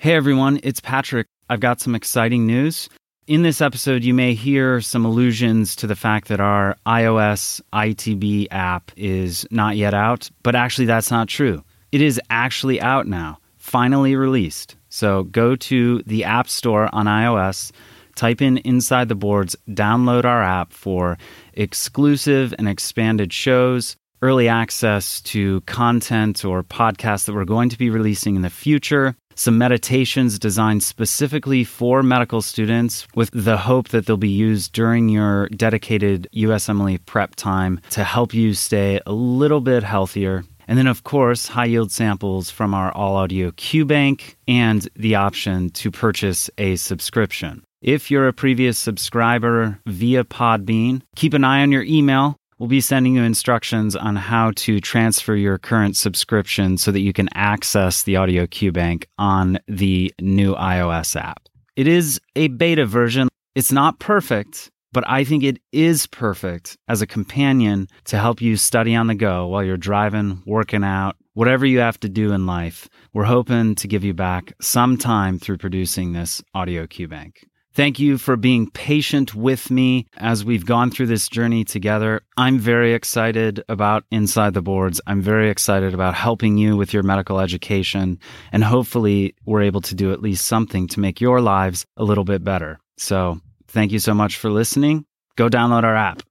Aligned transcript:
Hey 0.00 0.14
everyone, 0.14 0.60
it's 0.62 0.78
Patrick. 0.78 1.26
I've 1.50 1.58
got 1.58 1.80
some 1.80 1.96
exciting 1.96 2.46
news. 2.46 2.88
In 3.26 3.42
this 3.42 3.60
episode, 3.60 4.04
you 4.04 4.14
may 4.14 4.32
hear 4.32 4.80
some 4.80 5.04
allusions 5.04 5.74
to 5.74 5.88
the 5.88 5.96
fact 5.96 6.28
that 6.28 6.38
our 6.38 6.76
iOS 6.86 7.60
ITB 7.72 8.46
app 8.52 8.92
is 8.96 9.44
not 9.50 9.76
yet 9.76 9.94
out, 9.94 10.30
but 10.44 10.54
actually, 10.54 10.84
that's 10.84 11.10
not 11.10 11.26
true. 11.26 11.64
It 11.90 12.00
is 12.00 12.20
actually 12.30 12.80
out 12.80 13.08
now, 13.08 13.40
finally 13.56 14.14
released. 14.14 14.76
So 14.88 15.24
go 15.24 15.56
to 15.56 16.00
the 16.04 16.22
App 16.22 16.48
Store 16.48 16.88
on 16.92 17.06
iOS, 17.06 17.72
type 18.14 18.40
in 18.40 18.58
Inside 18.58 19.08
the 19.08 19.16
Boards, 19.16 19.56
download 19.68 20.24
our 20.24 20.44
app 20.44 20.72
for 20.72 21.18
exclusive 21.54 22.54
and 22.56 22.68
expanded 22.68 23.32
shows, 23.32 23.96
early 24.22 24.48
access 24.48 25.20
to 25.22 25.60
content 25.62 26.44
or 26.44 26.62
podcasts 26.62 27.24
that 27.26 27.34
we're 27.34 27.44
going 27.44 27.70
to 27.70 27.78
be 27.78 27.90
releasing 27.90 28.36
in 28.36 28.42
the 28.42 28.48
future, 28.48 29.16
some 29.38 29.56
meditations 29.56 30.36
designed 30.36 30.82
specifically 30.82 31.62
for 31.62 32.02
medical 32.02 32.42
students 32.42 33.06
with 33.14 33.30
the 33.32 33.56
hope 33.56 33.90
that 33.90 34.04
they'll 34.06 34.16
be 34.16 34.28
used 34.28 34.72
during 34.72 35.08
your 35.08 35.48
dedicated 35.50 36.26
USMLE 36.34 37.06
prep 37.06 37.36
time 37.36 37.80
to 37.90 38.02
help 38.02 38.34
you 38.34 38.52
stay 38.52 39.00
a 39.06 39.12
little 39.12 39.60
bit 39.60 39.84
healthier. 39.84 40.42
And 40.66 40.76
then, 40.76 40.88
of 40.88 41.04
course, 41.04 41.46
high 41.46 41.66
yield 41.66 41.92
samples 41.92 42.50
from 42.50 42.74
our 42.74 42.90
All 42.92 43.14
Audio 43.14 43.52
Q 43.52 43.84
Bank 43.84 44.36
and 44.48 44.86
the 44.96 45.14
option 45.14 45.70
to 45.70 45.92
purchase 45.92 46.50
a 46.58 46.74
subscription. 46.74 47.62
If 47.80 48.10
you're 48.10 48.26
a 48.26 48.32
previous 48.32 48.76
subscriber 48.76 49.78
via 49.86 50.24
Podbean, 50.24 51.02
keep 51.14 51.32
an 51.32 51.44
eye 51.44 51.62
on 51.62 51.70
your 51.70 51.84
email 51.84 52.36
We'll 52.58 52.68
be 52.68 52.80
sending 52.80 53.14
you 53.14 53.22
instructions 53.22 53.94
on 53.94 54.16
how 54.16 54.50
to 54.56 54.80
transfer 54.80 55.36
your 55.36 55.58
current 55.58 55.96
subscription 55.96 56.76
so 56.76 56.90
that 56.90 57.00
you 57.00 57.12
can 57.12 57.28
access 57.34 58.02
the 58.02 58.16
Audio 58.16 58.48
Bank 58.72 59.06
on 59.16 59.60
the 59.68 60.12
new 60.20 60.56
iOS 60.56 61.14
app. 61.14 61.48
It 61.76 61.86
is 61.86 62.20
a 62.34 62.48
beta 62.48 62.84
version. 62.84 63.28
It's 63.54 63.70
not 63.70 64.00
perfect, 64.00 64.72
but 64.90 65.04
I 65.06 65.22
think 65.22 65.44
it 65.44 65.60
is 65.70 66.08
perfect 66.08 66.76
as 66.88 67.00
a 67.00 67.06
companion 67.06 67.86
to 68.06 68.18
help 68.18 68.40
you 68.40 68.56
study 68.56 68.96
on 68.96 69.06
the 69.06 69.14
go 69.14 69.46
while 69.46 69.62
you're 69.62 69.76
driving, 69.76 70.42
working 70.44 70.82
out, 70.82 71.14
whatever 71.34 71.64
you 71.64 71.78
have 71.78 72.00
to 72.00 72.08
do 72.08 72.32
in 72.32 72.46
life. 72.46 72.88
We're 73.14 73.22
hoping 73.22 73.76
to 73.76 73.86
give 73.86 74.02
you 74.02 74.14
back 74.14 74.52
some 74.60 74.96
time 74.96 75.38
through 75.38 75.58
producing 75.58 76.12
this 76.12 76.42
Audio 76.54 76.88
Bank. 77.08 77.46
Thank 77.74 78.00
you 78.00 78.18
for 78.18 78.36
being 78.36 78.70
patient 78.70 79.34
with 79.34 79.70
me 79.70 80.06
as 80.16 80.44
we've 80.44 80.66
gone 80.66 80.90
through 80.90 81.06
this 81.06 81.28
journey 81.28 81.64
together. 81.64 82.22
I'm 82.36 82.58
very 82.58 82.92
excited 82.92 83.62
about 83.68 84.04
Inside 84.10 84.54
the 84.54 84.62
Boards. 84.62 85.00
I'm 85.06 85.22
very 85.22 85.48
excited 85.48 85.94
about 85.94 86.14
helping 86.14 86.58
you 86.58 86.76
with 86.76 86.92
your 86.92 87.04
medical 87.04 87.38
education. 87.38 88.18
And 88.50 88.64
hopefully, 88.64 89.36
we're 89.46 89.62
able 89.62 89.80
to 89.82 89.94
do 89.94 90.12
at 90.12 90.20
least 90.22 90.46
something 90.46 90.88
to 90.88 91.00
make 91.00 91.20
your 91.20 91.40
lives 91.40 91.86
a 91.96 92.04
little 92.04 92.24
bit 92.24 92.42
better. 92.42 92.80
So, 92.96 93.40
thank 93.68 93.92
you 93.92 94.00
so 94.00 94.12
much 94.12 94.38
for 94.38 94.50
listening. 94.50 95.04
Go 95.36 95.48
download 95.48 95.84
our 95.84 95.94
app. 95.94 96.22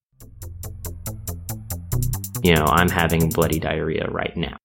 You 2.44 2.56
know, 2.56 2.66
I'm 2.66 2.90
having 2.90 3.30
bloody 3.30 3.60
diarrhea 3.60 4.08
right 4.10 4.36
now. 4.36 4.57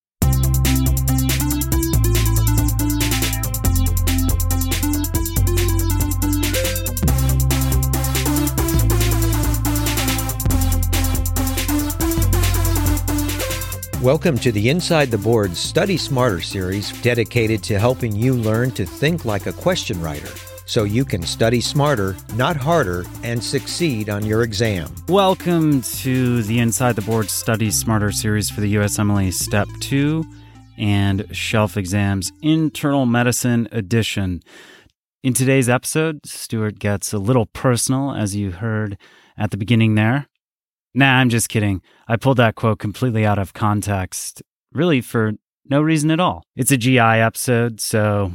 Welcome 14.03 14.37
to 14.39 14.51
the 14.51 14.69
Inside 14.69 15.13
the 15.13 15.19
Boards 15.19 15.61
Study 15.61 15.97
Smarter 15.97 16.41
series 16.41 16.91
dedicated 17.03 17.63
to 17.63 17.79
helping 17.79 18.17
you 18.17 18.35
learn 18.35 18.73
to 18.73 18.85
think 18.85 19.25
like 19.25 19.47
a 19.47 19.53
question 19.53 20.03
writer 20.03 20.29
so 20.67 20.83
you 20.83 21.05
can 21.05 21.23
study 21.23 21.61
smarter, 21.61 22.17
not 22.35 22.57
harder, 22.57 23.05
and 23.23 23.41
succeed 23.41 24.11
on 24.11 24.27
your 24.27 24.43
exam. 24.43 24.93
Welcome 25.07 25.83
to 25.83 26.43
the 26.43 26.59
Inside 26.59 26.97
the 26.97 27.03
Boards 27.03 27.31
Study 27.31 27.71
Smarter 27.71 28.11
series 28.11 28.51
for 28.51 28.61
the 28.61 28.75
USMLE 28.75 29.33
Step 29.33 29.69
2 29.79 30.25
and 30.79 31.25
Shelf 31.31 31.77
Exams 31.77 32.33
Internal 32.43 33.07
Medicine 33.07 33.69
Edition. 33.71 34.43
In 35.23 35.33
today's 35.33 35.69
episode, 35.69 36.27
Stuart 36.27 36.81
gets 36.81 37.13
a 37.13 37.19
little 37.19 37.47
personal, 37.47 38.17
as 38.17 38.35
you 38.35 38.51
heard 38.51 38.99
at 39.39 39.53
the 39.53 39.57
beginning 39.57 39.95
there. 39.95 40.27
Nah, 40.95 41.19
I'm 41.19 41.31
just 41.31 41.49
kidding. 41.49 41.81
I 42.07 42.17
pulled 42.17 42.37
that 42.37 42.55
quote 42.55 42.79
completely 42.79 43.25
out 43.25 43.39
of 43.39 43.55
context, 43.55 44.43
really 44.73 45.01
for 45.01 45.33
no 45.69 45.81
reason 45.81 46.11
at 46.11 46.21
all. 46.21 46.45
It's 46.55 46.73
a 46.73 46.77
GI 46.77 46.99
episode, 46.99 47.81
so 47.81 48.33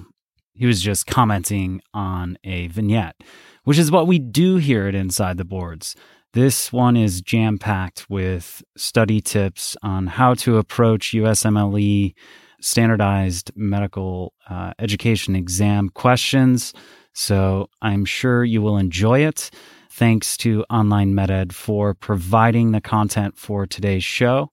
he 0.53 0.65
was 0.65 0.81
just 0.81 1.05
commenting 1.05 1.81
on 1.93 2.37
a 2.43 2.67
vignette, 2.67 3.15
which 3.63 3.77
is 3.77 3.91
what 3.91 4.07
we 4.07 4.17
do 4.17 4.57
here 4.57 4.87
at 4.87 4.95
Inside 4.95 5.37
the 5.37 5.45
Boards. 5.45 5.95
This 6.33 6.73
one 6.73 6.97
is 6.97 7.21
jam 7.21 7.57
packed 7.57 8.09
with 8.09 8.63
study 8.75 9.21
tips 9.21 9.77
on 9.83 10.07
how 10.07 10.33
to 10.35 10.57
approach 10.57 11.11
USMLE 11.11 12.13
standardized 12.59 13.51
medical 13.55 14.33
uh, 14.49 14.73
education 14.79 15.35
exam 15.35 15.89
questions. 15.89 16.73
So 17.13 17.69
I'm 17.81 18.05
sure 18.05 18.43
you 18.43 18.61
will 18.61 18.77
enjoy 18.77 19.19
it. 19.19 19.51
Thanks 19.97 20.37
to 20.37 20.63
Online 20.69 21.15
MedEd 21.15 21.51
for 21.51 21.95
providing 21.95 22.71
the 22.71 22.79
content 22.79 23.35
for 23.35 23.65
today's 23.65 24.03
show. 24.03 24.51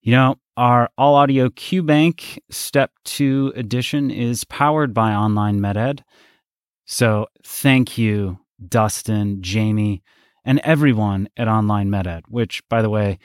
You 0.00 0.12
know, 0.12 0.36
our 0.56 0.88
All 0.96 1.16
Audio 1.16 1.50
Q 1.50 1.82
Bank 1.82 2.40
Step 2.50 2.90
2 3.04 3.52
edition 3.56 4.10
is 4.10 4.44
powered 4.44 4.94
by 4.94 5.12
Online 5.12 5.60
MedEd. 5.60 6.00
So 6.86 7.26
thank 7.44 7.98
you, 7.98 8.38
Dustin, 8.66 9.42
Jamie, 9.42 10.02
and 10.46 10.60
everyone 10.60 11.28
at 11.36 11.46
Online 11.46 11.90
MedEd, 11.90 12.22
which, 12.28 12.66
by 12.70 12.80
the 12.80 12.88
way, 12.88 13.18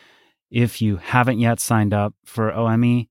if 0.51 0.81
you 0.81 0.97
haven't 0.97 1.39
yet 1.39 1.61
signed 1.61 1.93
up 1.93 2.15
for 2.25 2.51
OME, 2.51 3.07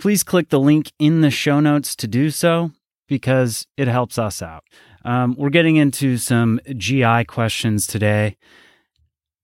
please 0.00 0.24
click 0.24 0.48
the 0.48 0.58
link 0.58 0.90
in 0.98 1.20
the 1.20 1.30
show 1.30 1.60
notes 1.60 1.94
to 1.94 2.08
do 2.08 2.30
so 2.30 2.72
because 3.06 3.68
it 3.76 3.86
helps 3.86 4.18
us 4.18 4.42
out. 4.42 4.64
Um, 5.04 5.34
we're 5.36 5.50
getting 5.50 5.76
into 5.76 6.16
some 6.16 6.60
GI 6.76 7.24
questions 7.24 7.86
today. 7.86 8.36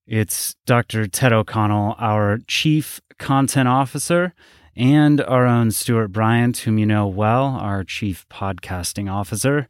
It's 0.06 0.54
Dr. 0.66 1.06
Ted 1.06 1.32
O'Connell, 1.32 1.96
our 1.98 2.38
Chief 2.46 3.00
Content 3.18 3.68
Officer, 3.68 4.34
and 4.76 5.20
our 5.20 5.46
own 5.46 5.70
Stuart 5.70 6.08
Bryant, 6.08 6.58
whom 6.58 6.78
you 6.78 6.86
know 6.86 7.06
well, 7.06 7.46
our 7.46 7.84
Chief 7.84 8.26
Podcasting 8.28 9.10
Officer. 9.12 9.68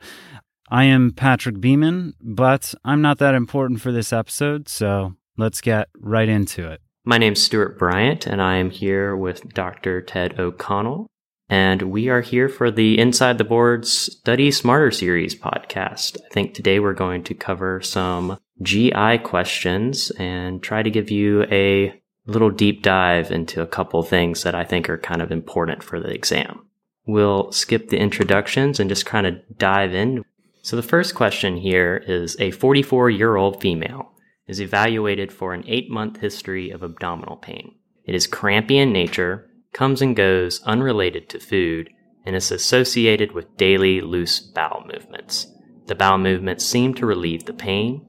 I 0.70 0.84
am 0.84 1.12
Patrick 1.12 1.60
Beeman, 1.60 2.14
but 2.20 2.74
I'm 2.84 3.00
not 3.00 3.18
that 3.18 3.34
important 3.34 3.80
for 3.80 3.90
this 3.90 4.12
episode, 4.12 4.68
so 4.68 5.14
let's 5.38 5.62
get 5.62 5.88
right 5.96 6.28
into 6.28 6.70
it. 6.70 6.82
My 7.04 7.16
name's 7.16 7.42
Stuart 7.42 7.78
Bryant, 7.78 8.26
and 8.26 8.42
I 8.42 8.56
am 8.56 8.68
here 8.68 9.16
with 9.16 9.48
Dr. 9.54 10.02
Ted 10.02 10.38
O'Connell 10.38 11.08
and 11.48 11.82
we 11.82 12.08
are 12.08 12.20
here 12.20 12.48
for 12.48 12.70
the 12.70 12.98
Inside 12.98 13.38
the 13.38 13.44
Boards 13.44 13.90
Study 13.90 14.50
Smarter 14.50 14.90
series 14.90 15.34
podcast. 15.34 16.18
I 16.24 16.28
think 16.28 16.52
today 16.52 16.78
we're 16.78 16.92
going 16.92 17.24
to 17.24 17.34
cover 17.34 17.80
some 17.80 18.38
GI 18.60 19.18
questions 19.24 20.10
and 20.18 20.62
try 20.62 20.82
to 20.82 20.90
give 20.90 21.10
you 21.10 21.44
a 21.44 21.98
little 22.26 22.50
deep 22.50 22.82
dive 22.82 23.30
into 23.30 23.62
a 23.62 23.66
couple 23.66 24.02
things 24.02 24.42
that 24.42 24.54
I 24.54 24.64
think 24.64 24.90
are 24.90 24.98
kind 24.98 25.22
of 25.22 25.32
important 25.32 25.82
for 25.82 25.98
the 25.98 26.10
exam. 26.10 26.66
We'll 27.06 27.50
skip 27.52 27.88
the 27.88 27.98
introductions 27.98 28.78
and 28.78 28.90
just 28.90 29.06
kind 29.06 29.26
of 29.26 29.36
dive 29.56 29.94
in. 29.94 30.24
So 30.60 30.76
the 30.76 30.82
first 30.82 31.14
question 31.14 31.56
here 31.56 32.04
is 32.06 32.36
a 32.38 32.50
44 32.50 33.08
year 33.08 33.36
old 33.36 33.62
female 33.62 34.12
is 34.46 34.60
evaluated 34.60 35.32
for 35.32 35.54
an 35.54 35.64
eight 35.66 35.90
month 35.90 36.20
history 36.20 36.70
of 36.70 36.82
abdominal 36.82 37.36
pain. 37.36 37.74
It 38.04 38.14
is 38.14 38.26
crampy 38.26 38.76
in 38.76 38.92
nature 38.92 39.47
comes 39.72 40.02
and 40.02 40.16
goes 40.16 40.62
unrelated 40.64 41.28
to 41.30 41.40
food, 41.40 41.90
and 42.24 42.36
is 42.36 42.50
associated 42.50 43.32
with 43.32 43.56
daily 43.56 44.00
loose 44.00 44.40
bowel 44.40 44.84
movements. 44.92 45.46
The 45.86 45.94
bowel 45.94 46.18
movements 46.18 46.64
seem 46.64 46.94
to 46.94 47.06
relieve 47.06 47.46
the 47.46 47.54
pain. 47.54 48.06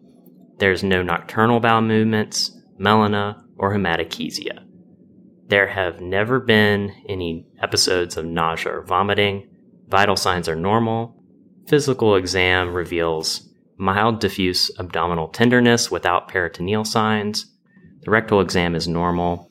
There's 0.58 0.84
no 0.84 1.02
nocturnal 1.02 1.60
bowel 1.60 1.82
movements, 1.82 2.52
melena, 2.80 3.42
or 3.58 3.74
hematochezia. 3.74 4.66
There 5.48 5.68
have 5.68 6.02
never 6.02 6.40
been 6.40 6.94
any 7.08 7.48
episodes 7.62 8.18
of 8.18 8.26
nausea 8.26 8.74
or 8.74 8.84
vomiting. 8.84 9.50
Vital 9.88 10.16
signs 10.16 10.50
are 10.50 10.56
normal. 10.56 11.24
Physical 11.68 12.16
exam 12.16 12.74
reveals 12.74 13.50
mild 13.78 14.20
diffuse 14.20 14.70
abdominal 14.78 15.30
tenderness 15.30 15.90
without 15.90 16.28
peritoneal 16.28 16.84
signs. 16.84 17.46
The 18.02 18.12
rectal 18.12 18.42
exam 18.42 18.76
is 18.76 18.88
normal 18.88 19.49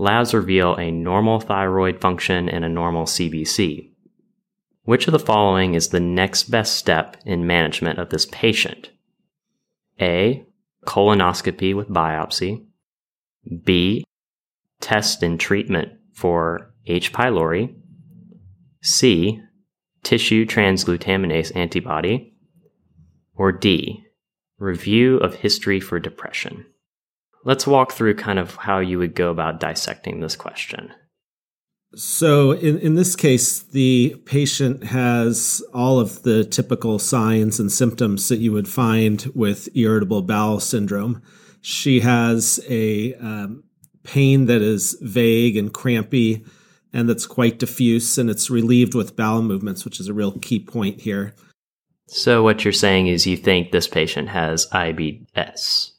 labs 0.00 0.32
reveal 0.32 0.74
a 0.76 0.90
normal 0.90 1.40
thyroid 1.40 2.00
function 2.00 2.48
and 2.48 2.64
a 2.64 2.68
normal 2.68 3.04
CBC. 3.04 3.90
Which 4.84 5.06
of 5.06 5.12
the 5.12 5.18
following 5.18 5.74
is 5.74 5.88
the 5.88 6.00
next 6.00 6.44
best 6.44 6.76
step 6.76 7.18
in 7.26 7.46
management 7.46 7.98
of 7.98 8.08
this 8.08 8.26
patient? 8.26 8.90
A. 10.00 10.44
Colonoscopy 10.86 11.76
with 11.76 11.90
biopsy. 11.90 12.64
B. 13.64 14.04
Test 14.80 15.22
and 15.22 15.38
treatment 15.38 15.92
for 16.14 16.72
H. 16.86 17.12
pylori. 17.12 17.74
C. 18.82 19.42
tissue 20.02 20.46
transglutaminase 20.46 21.54
antibody, 21.54 22.32
or 23.34 23.52
D, 23.52 24.02
review 24.58 25.18
of 25.18 25.34
history 25.34 25.78
for 25.78 25.98
depression? 26.00 26.64
Let's 27.44 27.66
walk 27.66 27.92
through 27.92 28.14
kind 28.16 28.38
of 28.38 28.56
how 28.56 28.78
you 28.80 28.98
would 28.98 29.14
go 29.14 29.30
about 29.30 29.60
dissecting 29.60 30.20
this 30.20 30.36
question. 30.36 30.92
So, 31.94 32.52
in, 32.52 32.78
in 32.78 32.94
this 32.94 33.16
case, 33.16 33.62
the 33.62 34.14
patient 34.24 34.84
has 34.84 35.60
all 35.74 35.98
of 35.98 36.22
the 36.22 36.44
typical 36.44 37.00
signs 37.00 37.58
and 37.58 37.72
symptoms 37.72 38.28
that 38.28 38.38
you 38.38 38.52
would 38.52 38.68
find 38.68 39.26
with 39.34 39.68
irritable 39.74 40.22
bowel 40.22 40.60
syndrome. 40.60 41.20
She 41.62 42.00
has 42.00 42.60
a 42.68 43.14
um, 43.14 43.64
pain 44.04 44.46
that 44.46 44.62
is 44.62 44.96
vague 45.00 45.56
and 45.56 45.72
crampy 45.72 46.44
and 46.92 47.08
that's 47.08 47.26
quite 47.26 47.58
diffuse, 47.58 48.18
and 48.18 48.28
it's 48.28 48.50
relieved 48.50 48.94
with 48.94 49.16
bowel 49.16 49.42
movements, 49.42 49.84
which 49.84 50.00
is 50.00 50.08
a 50.08 50.14
real 50.14 50.32
key 50.32 50.58
point 50.58 51.00
here. 51.00 51.34
So, 52.08 52.42
what 52.42 52.64
you're 52.64 52.72
saying 52.72 53.06
is 53.06 53.26
you 53.26 53.36
think 53.36 53.70
this 53.70 53.86
patient 53.86 54.28
has 54.28 54.66
IBS? 54.72 55.92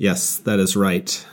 Yes, 0.00 0.38
that 0.38 0.58
is 0.58 0.76
right. 0.76 1.26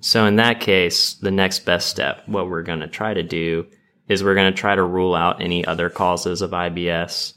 So, 0.00 0.26
in 0.26 0.36
that 0.36 0.60
case, 0.60 1.14
the 1.14 1.30
next 1.30 1.60
best 1.60 1.88
step, 1.88 2.22
what 2.26 2.50
we're 2.50 2.62
going 2.62 2.80
to 2.80 2.86
try 2.86 3.14
to 3.14 3.22
do 3.22 3.66
is 4.10 4.22
we're 4.22 4.34
going 4.34 4.52
to 4.52 4.60
try 4.60 4.74
to 4.74 4.82
rule 4.82 5.14
out 5.14 5.40
any 5.40 5.64
other 5.64 5.88
causes 5.88 6.42
of 6.42 6.50
IBS 6.50 7.32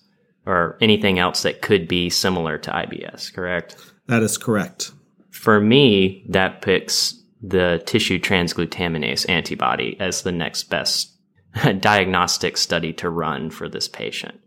or 0.46 0.78
anything 0.82 1.20
else 1.20 1.44
that 1.44 1.62
could 1.62 1.88
be 1.88 2.10
similar 2.10 2.58
to 2.58 2.70
IBS, 2.70 3.34
correct? 3.34 3.78
That 4.08 4.24
is 4.24 4.38
correct. 4.38 4.92
For 5.32 5.62
me, 5.62 6.26
that 6.28 6.62
picks 6.62 7.16
the 7.42 7.82
tissue 7.86 8.20
transglutaminase 8.20 9.30
antibody 9.30 9.96
as 10.02 10.24
the 10.24 10.34
next 10.34 10.64
best 10.64 11.14
diagnostic 11.80 12.58
study 12.58 12.92
to 12.92 13.10
run 13.10 13.52
for 13.52 13.70
this 13.70 13.88
patient. 13.88 14.38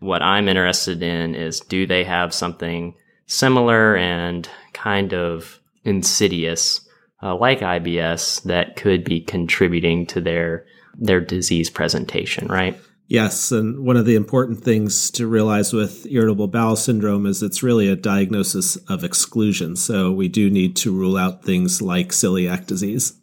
What 0.00 0.22
I'm 0.22 0.48
interested 0.48 1.04
in 1.04 1.36
is 1.36 1.60
do 1.60 1.86
they 1.86 2.02
have 2.02 2.34
something 2.34 2.96
similar 3.26 3.96
and 3.96 4.48
kind 4.72 5.14
of 5.14 5.60
insidious 5.88 6.86
uh, 7.22 7.34
like 7.36 7.60
IBS 7.60 8.42
that 8.44 8.76
could 8.76 9.04
be 9.04 9.20
contributing 9.20 10.06
to 10.06 10.20
their 10.20 10.66
their 11.00 11.20
disease 11.20 11.70
presentation, 11.70 12.48
right? 12.48 12.78
Yes, 13.06 13.52
and 13.52 13.84
one 13.86 13.96
of 13.96 14.04
the 14.04 14.16
important 14.16 14.62
things 14.62 15.10
to 15.12 15.26
realize 15.26 15.72
with 15.72 16.06
irritable 16.06 16.48
bowel 16.48 16.76
syndrome 16.76 17.24
is 17.24 17.42
it's 17.42 17.62
really 17.62 17.88
a 17.88 17.96
diagnosis 17.96 18.76
of 18.88 19.02
exclusion. 19.02 19.76
So 19.76 20.12
we 20.12 20.28
do 20.28 20.50
need 20.50 20.76
to 20.76 20.92
rule 20.92 21.16
out 21.16 21.42
things 21.42 21.80
like 21.80 22.08
celiac 22.08 22.66
disease. 22.66 23.18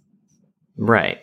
Right. 0.76 1.20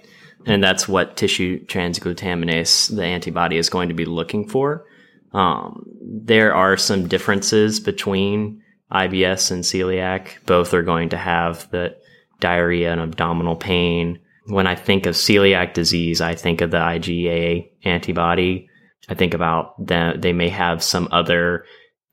And 0.47 0.63
that's 0.63 0.87
what 0.87 1.17
tissue 1.17 1.65
transglutaminase, 1.67 2.95
the 2.95 3.05
antibody, 3.05 3.57
is 3.57 3.69
going 3.69 3.89
to 3.89 3.95
be 3.95 4.05
looking 4.05 4.49
for. 4.49 4.85
Um, 5.33 5.85
there 6.01 6.55
are 6.55 6.77
some 6.77 7.09
differences 7.09 7.81
between 7.81 8.62
IBS 8.93 9.51
and 9.51 9.65
celiac. 9.65 10.45
Both 10.47 10.75
are 10.75 10.83
going 10.83 11.09
to 11.11 11.17
have 11.17 11.71
the 11.71 11.97
diarrhea 12.41 12.93
and 12.93 13.01
abdominal 13.01 13.57
pain. 13.57 14.19
When 14.47 14.67
I 14.67 14.75
think 14.75 15.07
of 15.07 15.15
celiac 15.15 15.75
disease, 15.75 16.21
I 16.21 16.35
think 16.35 16.61
of 16.61 16.71
the 16.71 16.79
IgA 16.79 17.71
antibody. 17.85 18.69
I 19.09 19.15
think 19.15 19.35
about 19.35 19.87
that 19.87 20.23
they 20.23 20.33
may 20.33 20.49
have 20.49 20.83
some 20.83 21.09
other 21.11 21.65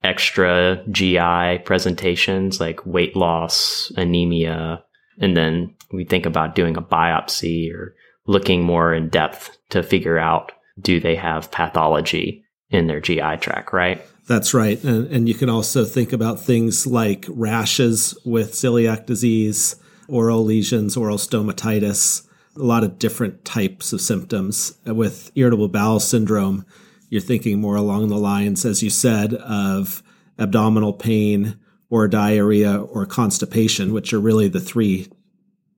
extra 0.03 0.83
GI 0.91 1.59
presentations 1.65 2.59
like 2.59 2.85
weight 2.85 3.15
loss, 3.15 3.91
anemia, 3.97 4.83
and 5.19 5.35
then 5.35 5.75
we 5.91 6.05
think 6.05 6.25
about 6.25 6.55
doing 6.55 6.77
a 6.77 6.81
biopsy 6.81 7.73
or 7.73 7.95
looking 8.25 8.63
more 8.63 8.93
in 8.93 9.09
depth 9.09 9.57
to 9.69 9.83
figure 9.83 10.17
out 10.17 10.51
do 10.79 10.99
they 10.99 11.15
have 11.15 11.51
pathology 11.51 12.45
in 12.69 12.87
their 12.87 13.01
GI 13.01 13.37
tract, 13.37 13.73
right? 13.73 14.01
That's 14.29 14.53
right. 14.53 14.81
And, 14.83 15.07
and 15.07 15.27
you 15.27 15.33
can 15.33 15.49
also 15.49 15.83
think 15.83 16.13
about 16.13 16.39
things 16.39 16.85
like 16.85 17.25
rashes 17.27 18.15
with 18.23 18.53
celiac 18.53 19.07
disease, 19.07 19.75
oral 20.07 20.45
lesions, 20.45 20.95
oral 20.95 21.17
stomatitis, 21.17 22.27
a 22.55 22.59
lot 22.59 22.83
of 22.83 22.99
different 22.99 23.43
types 23.43 23.91
of 23.91 24.01
symptoms. 24.01 24.77
With 24.85 25.31
irritable 25.33 25.69
bowel 25.69 25.99
syndrome, 25.99 26.63
you're 27.09 27.21
thinking 27.21 27.59
more 27.59 27.75
along 27.75 28.09
the 28.09 28.19
lines, 28.19 28.65
as 28.65 28.83
you 28.83 28.91
said, 28.91 29.33
of 29.33 30.03
abdominal 30.37 30.93
pain 30.93 31.57
or 31.89 32.07
diarrhea 32.07 32.79
or 32.79 33.07
constipation, 33.07 33.93
which 33.93 34.13
are 34.13 34.19
really 34.19 34.47
the 34.47 34.59
three 34.59 35.07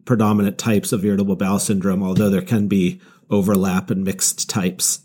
predominant 0.03 0.57
types 0.57 0.92
of 0.92 1.06
irritable 1.06 1.38
bowel 1.38 1.59
syndrome, 1.59 2.03
although 2.03 2.30
there 2.30 2.42
can 2.42 2.68
be 2.68 3.00
overlap 3.30 3.89
and 3.89 4.03
mixed 4.03 4.50
types. 4.50 5.00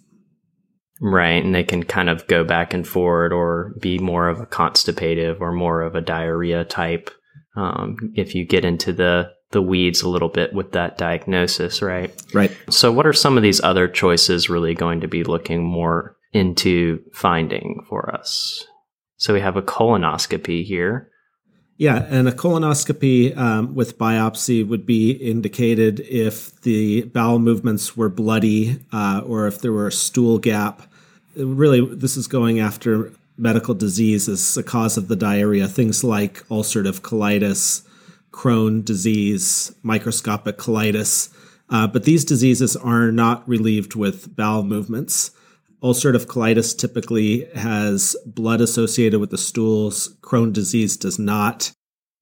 Right. 1.00 1.44
And 1.44 1.54
they 1.54 1.64
can 1.64 1.82
kind 1.82 2.08
of 2.08 2.26
go 2.26 2.43
back 2.43 2.72
and 2.72 2.87
forward 2.87 3.32
or 3.32 3.75
be 3.81 3.98
more 3.98 4.28
of 4.28 4.40
a 4.40 4.46
constipative 4.46 5.40
or 5.40 5.52
more 5.52 5.82
of 5.82 5.94
a 5.94 6.00
diarrhea 6.00 6.64
type 6.64 7.10
um, 7.56 8.12
if 8.14 8.34
you 8.34 8.44
get 8.44 8.64
into 8.64 8.93
the 8.93 9.32
the 9.52 9.62
weeds 9.62 10.02
a 10.02 10.08
little 10.08 10.28
bit 10.28 10.52
with 10.52 10.72
that 10.72 10.98
diagnosis, 10.98 11.81
right? 11.81 12.12
Right. 12.34 12.50
So, 12.69 12.90
what 12.93 13.06
are 13.06 13.12
some 13.12 13.37
of 13.37 13.43
these 13.43 13.60
other 13.62 13.88
choices 13.88 14.50
really 14.50 14.75
going 14.75 15.00
to 15.00 15.08
be 15.08 15.25
looking 15.25 15.64
more 15.64 16.16
into 16.32 17.00
finding 17.12 17.84
for 17.88 18.14
us? 18.14 18.66
So, 19.16 19.32
we 19.32 19.40
have 19.40 19.56
a 19.56 19.62
colonoscopy 19.62 20.64
here. 20.64 21.10
Yeah, 21.78 22.06
and 22.08 22.26
a 22.26 22.32
colonoscopy 22.32 23.37
um, 23.37 23.75
with 23.75 23.99
biopsy 23.99 24.67
would 24.67 24.87
be 24.87 25.11
indicated 25.11 26.00
if 26.00 26.58
the 26.62 27.02
bowel 27.02 27.38
movements 27.38 27.94
were 27.94 28.08
bloody 28.08 28.78
uh, 28.93 29.20
or 29.26 29.46
if 29.46 29.61
there 29.61 29.73
were 29.73 29.88
a 29.88 29.93
stool 29.93 30.38
gap. 30.38 30.82
Really, 31.37 31.84
this 31.94 32.17
is 32.17 32.28
going 32.28 32.61
after 32.61 33.12
medical 33.37 33.75
disease 33.75 34.26
as 34.26 34.56
a 34.56 34.62
cause 34.62 34.96
of 34.96 35.08
the 35.08 35.17
diarrhea, 35.17 35.69
things 35.69 36.02
like 36.02 36.46
ulcerative 36.49 37.00
colitis, 37.00 37.87
Crohn 38.32 38.82
disease, 38.82 39.75
microscopic 39.82 40.56
colitis. 40.56 41.31
Uh, 41.69 41.87
but 41.87 42.05
these 42.05 42.25
diseases 42.25 42.75
are 42.76 43.12
not 43.12 43.46
relieved 43.46 43.94
with 43.94 44.34
bowel 44.34 44.62
movements. 44.62 45.31
Ulcerative 45.82 46.26
colitis 46.26 46.76
typically 46.76 47.46
has 47.55 48.17
blood 48.25 48.61
associated 48.61 49.20
with 49.20 49.31
the 49.31 49.38
stools. 49.38 50.17
Crohn 50.20 50.52
disease 50.52 50.96
does 50.96 51.19
not. 51.19 51.73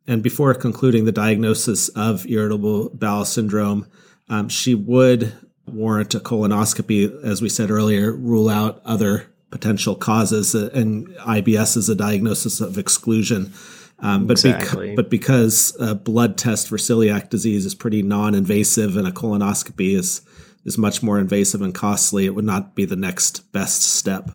And 0.06 0.22
before 0.22 0.52
concluding 0.54 1.04
the 1.04 1.12
diagnosis 1.12 1.88
of 1.90 2.26
irritable 2.26 2.90
bowel 2.90 3.24
syndrome, 3.24 3.86
um, 4.28 4.48
she 4.48 4.74
would 4.74 5.32
warrant 5.66 6.14
a 6.14 6.20
colonoscopy, 6.20 7.24
as 7.24 7.40
we 7.40 7.48
said 7.48 7.70
earlier, 7.70 8.12
rule 8.12 8.48
out 8.48 8.82
other 8.84 9.26
potential 9.50 9.94
causes, 9.94 10.54
uh, 10.54 10.68
and 10.74 11.08
IBS 11.18 11.76
is 11.76 11.88
a 11.88 11.94
diagnosis 11.94 12.60
of 12.60 12.76
exclusion. 12.76 13.52
Um, 14.00 14.26
but, 14.26 14.32
exactly. 14.32 14.88
bec- 14.88 14.96
but 14.96 15.10
because 15.10 15.74
a 15.80 15.94
blood 15.94 16.36
test 16.36 16.68
for 16.68 16.76
celiac 16.76 17.30
disease 17.30 17.64
is 17.64 17.74
pretty 17.74 18.02
non-invasive 18.02 18.96
and 18.96 19.06
a 19.06 19.12
colonoscopy 19.12 19.96
is 19.96 20.20
is 20.64 20.78
much 20.78 21.02
more 21.02 21.18
invasive 21.18 21.62
and 21.62 21.74
costly, 21.74 22.26
it 22.26 22.34
would 22.34 22.44
not 22.44 22.74
be 22.74 22.84
the 22.84 22.96
next 22.96 23.52
best 23.52 23.82
step. 23.82 24.30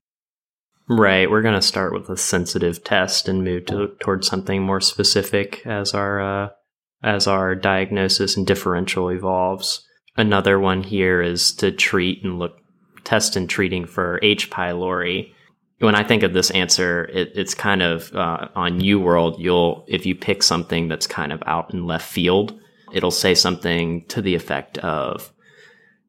Right. 0.88 1.30
We're 1.30 1.44
going 1.44 1.60
to 1.60 1.62
start 1.62 1.94
with 1.94 2.10
a 2.10 2.18
sensitive 2.18 2.84
test 2.84 3.28
and 3.28 3.44
move 3.44 3.68
to, 3.68 3.96
towards 4.00 4.28
something 4.28 4.64
more 4.64 4.82
specific 4.82 5.66
as 5.66 5.94
our 5.94 6.46
uh, 6.46 6.50
as 7.04 7.28
our 7.28 7.56
diagnosis 7.56 8.36
and 8.36 8.46
differential 8.46 9.10
evolves. 9.10 9.86
Another 10.18 10.60
one 10.60 10.84
here 10.84 11.22
is 11.22 11.54
to 11.56 11.72
treat 11.72 12.24
and 12.24 12.40
look 12.40 12.58
test 13.04 13.36
and 13.36 13.50
treating 13.50 13.86
for 13.86 14.20
H. 14.22 14.50
pylori. 14.50 15.32
When 15.78 15.96
I 15.96 16.04
think 16.04 16.24
of 16.24 16.34
this 16.34 16.52
answer, 16.52 17.06
it, 17.06 17.32
it's 17.36 17.54
kind 17.54 17.82
of 17.82 18.14
uh, 18.14 18.50
on 18.56 18.82
world. 19.00 19.40
You'll 19.40 19.86
if 19.88 20.06
you 20.06 20.16
pick 20.16 20.44
something 20.44 20.88
that's 20.88 21.08
kind 21.08 21.32
of 21.32 21.42
out 21.46 21.74
in 21.74 21.86
left 21.86 22.12
field, 22.12 22.60
it'll 22.92 23.12
say 23.12 23.36
something 23.36 24.06
to 24.08 24.22
the 24.22 24.36
effect 24.36 24.80
of, 24.80 25.32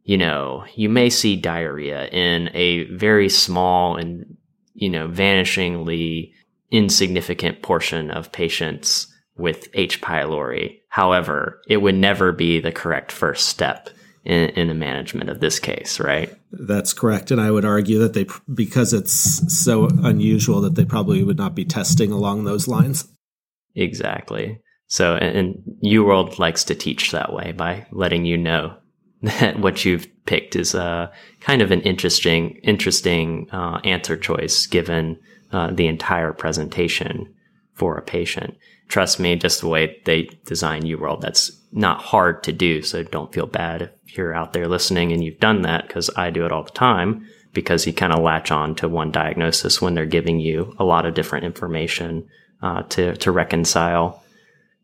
you 0.05 0.17
know, 0.17 0.65
you 0.75 0.89
may 0.89 1.11
see 1.11 1.37
diarrhea 1.37 2.07
in 2.09 2.51
a 2.55 2.85
very 2.85 3.29
small 3.29 3.97
and 3.97 4.37
you 4.75 4.89
know 4.89 5.09
vanishingly 5.09 6.33
insignificant 6.71 7.63
portion 7.63 8.11
of 8.11 8.33
patients 8.33 9.07
with 9.37 9.69
H. 9.75 10.01
pylori. 10.01 10.81
However, 10.89 11.61
it 11.67 11.79
would 11.79 11.95
never 11.95 12.33
be 12.33 12.61
the 12.61 12.73
correct 12.73 13.11
first 13.11 13.49
step 13.49 13.91
in, 14.25 14.51
in 14.51 14.69
the 14.69 14.75
management 14.75 15.31
of 15.31 15.41
this 15.41 15.59
case, 15.59 15.99
right? 15.99 16.35
That's 16.53 16.93
correct. 16.93 17.31
And 17.31 17.41
I 17.41 17.51
would 17.51 17.65
argue 17.65 17.99
that 18.01 18.13
they, 18.13 18.27
because 18.53 18.93
it's 18.93 19.13
so 19.63 19.89
unusual, 20.03 20.61
that 20.63 20.75
they 20.75 20.85
probably 20.85 21.25
would 21.25 21.39
not 21.39 21.55
be 21.55 21.65
testing 21.65 22.13
along 22.13 22.45
those 22.45 22.69
lines. 22.69 23.09
Exactly. 23.75 24.61
So, 24.87 25.15
and, 25.15 25.37
and 25.37 25.63
UWorld 25.85 26.39
likes 26.39 26.65
to 26.65 26.75
teach 26.75 27.13
that 27.13 27.33
way 27.33 27.53
by 27.53 27.87
letting 27.93 28.25
you 28.25 28.37
know 28.37 28.77
that 29.23 29.59
what 29.59 29.85
you've 29.85 30.07
picked 30.27 30.57
is 30.57 30.75
uh, 30.75 31.11
kind 31.41 31.63
of 31.63 31.71
an 31.71 31.81
interesting, 31.83 32.57
interesting 32.63 33.49
uh, 33.53 33.81
answer 33.85 34.17
choice 34.17 34.67
given 34.67 35.19
uh, 35.53 35.71
the 35.73 35.87
entire 35.87 36.33
presentation 36.33 37.35
for 37.75 37.97
a 37.97 38.03
patient. 38.03 38.57
Trust 38.89 39.21
me, 39.21 39.37
just 39.37 39.61
the 39.61 39.69
way 39.69 40.01
they 40.05 40.29
design 40.47 40.83
UWorld, 40.83 41.21
that's 41.21 41.53
not 41.73 42.01
hard 42.01 42.43
to 42.45 42.53
do. 42.53 42.83
So 42.83 43.03
don't 43.03 43.33
feel 43.33 43.47
bad 43.47 43.91
if 44.07 44.17
you're 44.17 44.35
out 44.35 44.53
there 44.53 44.69
listening 44.69 45.13
and 45.13 45.23
you've 45.23 45.39
done 45.39 45.63
that 45.63 45.87
because 45.87 46.11
I 46.17 46.31
do 46.31 46.45
it 46.45 46.53
all 46.53 46.65
the 46.65 46.71
time. 46.71 47.27
because 47.53 47.87
you 47.87 47.93
kind 47.93 48.13
of 48.13 48.23
latch 48.23 48.51
on 48.51 48.75
to 48.77 48.89
one 48.89 49.11
diagnosis 49.11 49.81
when 49.81 49.95
they're 49.95 50.07
giving 50.07 50.41
you 50.41 50.75
a 50.79 50.85
lot 50.85 51.07
of 51.07 51.15
different 51.15 51.45
information 51.45 52.29
uh, 52.63 52.83
to 52.83 53.17
to 53.17 53.31
reconcile. 53.31 54.23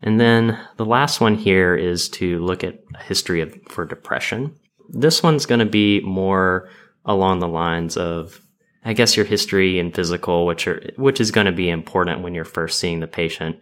And 0.02 0.20
then 0.20 0.58
the 0.76 0.84
last 0.84 1.20
one 1.20 1.34
here 1.36 1.74
is 1.74 2.08
to 2.10 2.38
look 2.40 2.62
at 2.62 2.80
a 2.94 3.02
history 3.02 3.40
of 3.40 3.56
for 3.68 3.84
depression. 3.84 4.54
This 4.90 5.22
one's 5.22 5.46
going 5.46 5.60
to 5.60 5.66
be 5.66 6.00
more 6.00 6.68
along 7.04 7.40
the 7.40 7.48
lines 7.48 7.96
of 7.96 8.40
I 8.84 8.92
guess 8.92 9.16
your 9.16 9.26
history 9.26 9.80
and 9.80 9.92
physical, 9.92 10.46
which 10.46 10.68
are 10.68 10.80
which 10.96 11.20
is 11.20 11.32
going 11.32 11.46
to 11.46 11.52
be 11.52 11.68
important 11.70 12.22
when 12.22 12.34
you're 12.34 12.44
first 12.44 12.78
seeing 12.78 13.00
the 13.00 13.08
patient. 13.08 13.58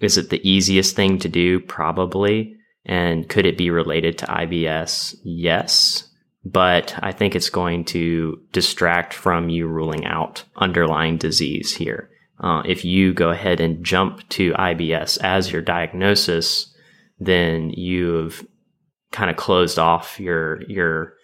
Is 0.00 0.16
it 0.16 0.30
the 0.30 0.48
easiest 0.48 0.94
thing 0.94 1.18
to 1.18 1.28
do? 1.28 1.60
Probably. 1.60 2.56
And 2.86 3.28
could 3.28 3.46
it 3.46 3.58
be 3.58 3.70
related 3.70 4.18
to 4.18 4.26
IBS? 4.26 5.16
Yes 5.24 6.10
but 6.44 6.94
I 7.02 7.12
think 7.12 7.34
it's 7.34 7.50
going 7.50 7.84
to 7.86 8.40
distract 8.52 9.12
from 9.12 9.48
you 9.48 9.66
ruling 9.66 10.06
out 10.06 10.44
underlying 10.56 11.18
disease 11.18 11.74
here. 11.74 12.10
Uh, 12.40 12.62
if 12.64 12.84
you 12.84 13.12
go 13.12 13.30
ahead 13.30 13.60
and 13.60 13.84
jump 13.84 14.26
to 14.30 14.52
IBS 14.52 15.18
as 15.22 15.52
your 15.52 15.62
diagnosis, 15.62 16.72
then 17.18 17.70
you've 17.70 18.46
kind 19.12 19.30
of 19.30 19.36
closed 19.36 19.78
off 19.78 20.18
your 20.18 20.62
your 20.62 21.14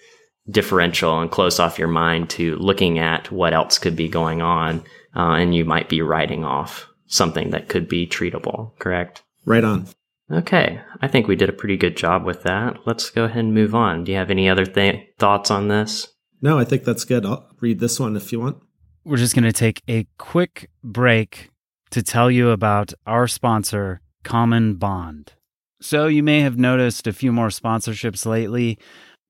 differential 0.48 1.20
and 1.20 1.30
closed 1.30 1.58
off 1.58 1.78
your 1.78 1.88
mind 1.88 2.30
to 2.30 2.56
looking 2.56 2.98
at 2.98 3.30
what 3.32 3.52
else 3.52 3.78
could 3.78 3.96
be 3.96 4.08
going 4.08 4.42
on, 4.42 4.80
uh, 5.16 5.32
and 5.32 5.54
you 5.54 5.64
might 5.64 5.88
be 5.88 6.02
writing 6.02 6.44
off 6.44 6.86
something 7.06 7.50
that 7.50 7.68
could 7.68 7.88
be 7.88 8.06
treatable. 8.06 8.76
Correct? 8.78 9.22
Right 9.44 9.64
on. 9.64 9.86
Okay, 10.30 10.80
I 11.00 11.06
think 11.06 11.28
we 11.28 11.36
did 11.36 11.48
a 11.48 11.52
pretty 11.54 11.76
good 11.76 11.96
job 11.96 12.24
with 12.24 12.42
that. 12.42 12.78
Let's 12.84 13.10
go 13.10 13.24
ahead 13.24 13.44
and 13.44 13.54
move 13.54 13.74
on. 13.74 14.04
Do 14.04 14.12
you 14.12 14.18
have 14.18 14.30
any 14.30 14.48
other 14.48 14.66
th- 14.66 15.08
thoughts 15.18 15.52
on 15.52 15.68
this? 15.68 16.08
No, 16.42 16.58
I 16.58 16.64
think 16.64 16.84
that's 16.84 17.04
good. 17.04 17.24
I'll 17.24 17.48
read 17.60 17.78
this 17.78 18.00
one 18.00 18.16
if 18.16 18.32
you 18.32 18.40
want. 18.40 18.58
We're 19.06 19.18
just 19.18 19.36
going 19.36 19.44
to 19.44 19.52
take 19.52 19.84
a 19.86 20.04
quick 20.18 20.68
break 20.82 21.50
to 21.90 22.02
tell 22.02 22.28
you 22.28 22.50
about 22.50 22.92
our 23.06 23.28
sponsor, 23.28 24.00
Common 24.24 24.74
Bond. 24.74 25.34
So, 25.80 26.08
you 26.08 26.24
may 26.24 26.40
have 26.40 26.58
noticed 26.58 27.06
a 27.06 27.12
few 27.12 27.30
more 27.30 27.50
sponsorships 27.50 28.26
lately. 28.26 28.80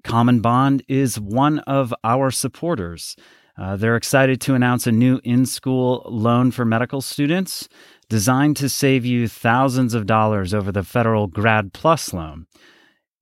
Common 0.02 0.40
Bond 0.40 0.82
is 0.88 1.20
one 1.20 1.58
of 1.58 1.92
our 2.02 2.30
supporters. 2.30 3.16
Uh, 3.58 3.76
they're 3.76 3.96
excited 3.96 4.40
to 4.40 4.54
announce 4.54 4.86
a 4.86 4.92
new 4.92 5.20
in 5.24 5.44
school 5.44 6.06
loan 6.08 6.52
for 6.52 6.64
medical 6.64 7.02
students 7.02 7.68
designed 8.08 8.56
to 8.56 8.70
save 8.70 9.04
you 9.04 9.28
thousands 9.28 9.92
of 9.92 10.06
dollars 10.06 10.54
over 10.54 10.72
the 10.72 10.84
federal 10.84 11.26
Grad 11.26 11.74
Plus 11.74 12.14
loan. 12.14 12.46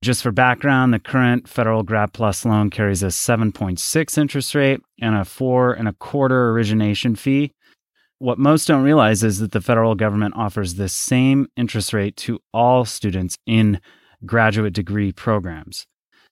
Just 0.01 0.21
for 0.21 0.31
background, 0.31 0.93
the 0.93 0.99
current 0.99 1.47
federal 1.47 1.83
Grad 1.83 2.13
Plus 2.13 2.45
loan 2.45 2.69
carries 2.69 3.01
a 3.01 3.07
7.6 3.07 4.17
interest 4.17 4.53
rate 4.53 4.81
and 5.01 5.15
a 5.15 5.25
four 5.25 5.73
and 5.73 5.87
a 5.87 5.93
quarter 5.93 6.51
origination 6.51 7.15
fee. 7.15 7.51
What 8.19 8.37
most 8.37 8.67
don't 8.67 8.83
realize 8.83 9.23
is 9.23 9.39
that 9.39 9.51
the 9.51 9.61
federal 9.61 9.95
government 9.95 10.35
offers 10.37 10.75
the 10.75 10.89
same 10.89 11.47
interest 11.57 11.91
rate 11.91 12.15
to 12.17 12.39
all 12.53 12.85
students 12.85 13.37
in 13.45 13.81
graduate 14.25 14.73
degree 14.73 15.11
programs. 15.11 15.85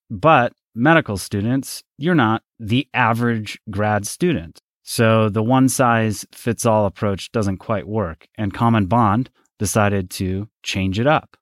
But 0.09 0.53
medical 0.75 1.17
students, 1.17 1.83
you're 1.97 2.15
not 2.15 2.43
the 2.59 2.87
average 2.93 3.59
grad 3.69 4.07
student. 4.07 4.59
So 4.83 5.29
the 5.29 5.43
one 5.43 5.69
size 5.69 6.25
fits 6.31 6.65
all 6.65 6.85
approach 6.85 7.31
doesn't 7.31 7.57
quite 7.57 7.87
work, 7.87 8.27
and 8.37 8.53
Common 8.53 8.85
Bond 8.85 9.29
decided 9.59 10.09
to 10.11 10.49
change 10.61 10.99
it 10.99 11.07
up. 11.07 11.37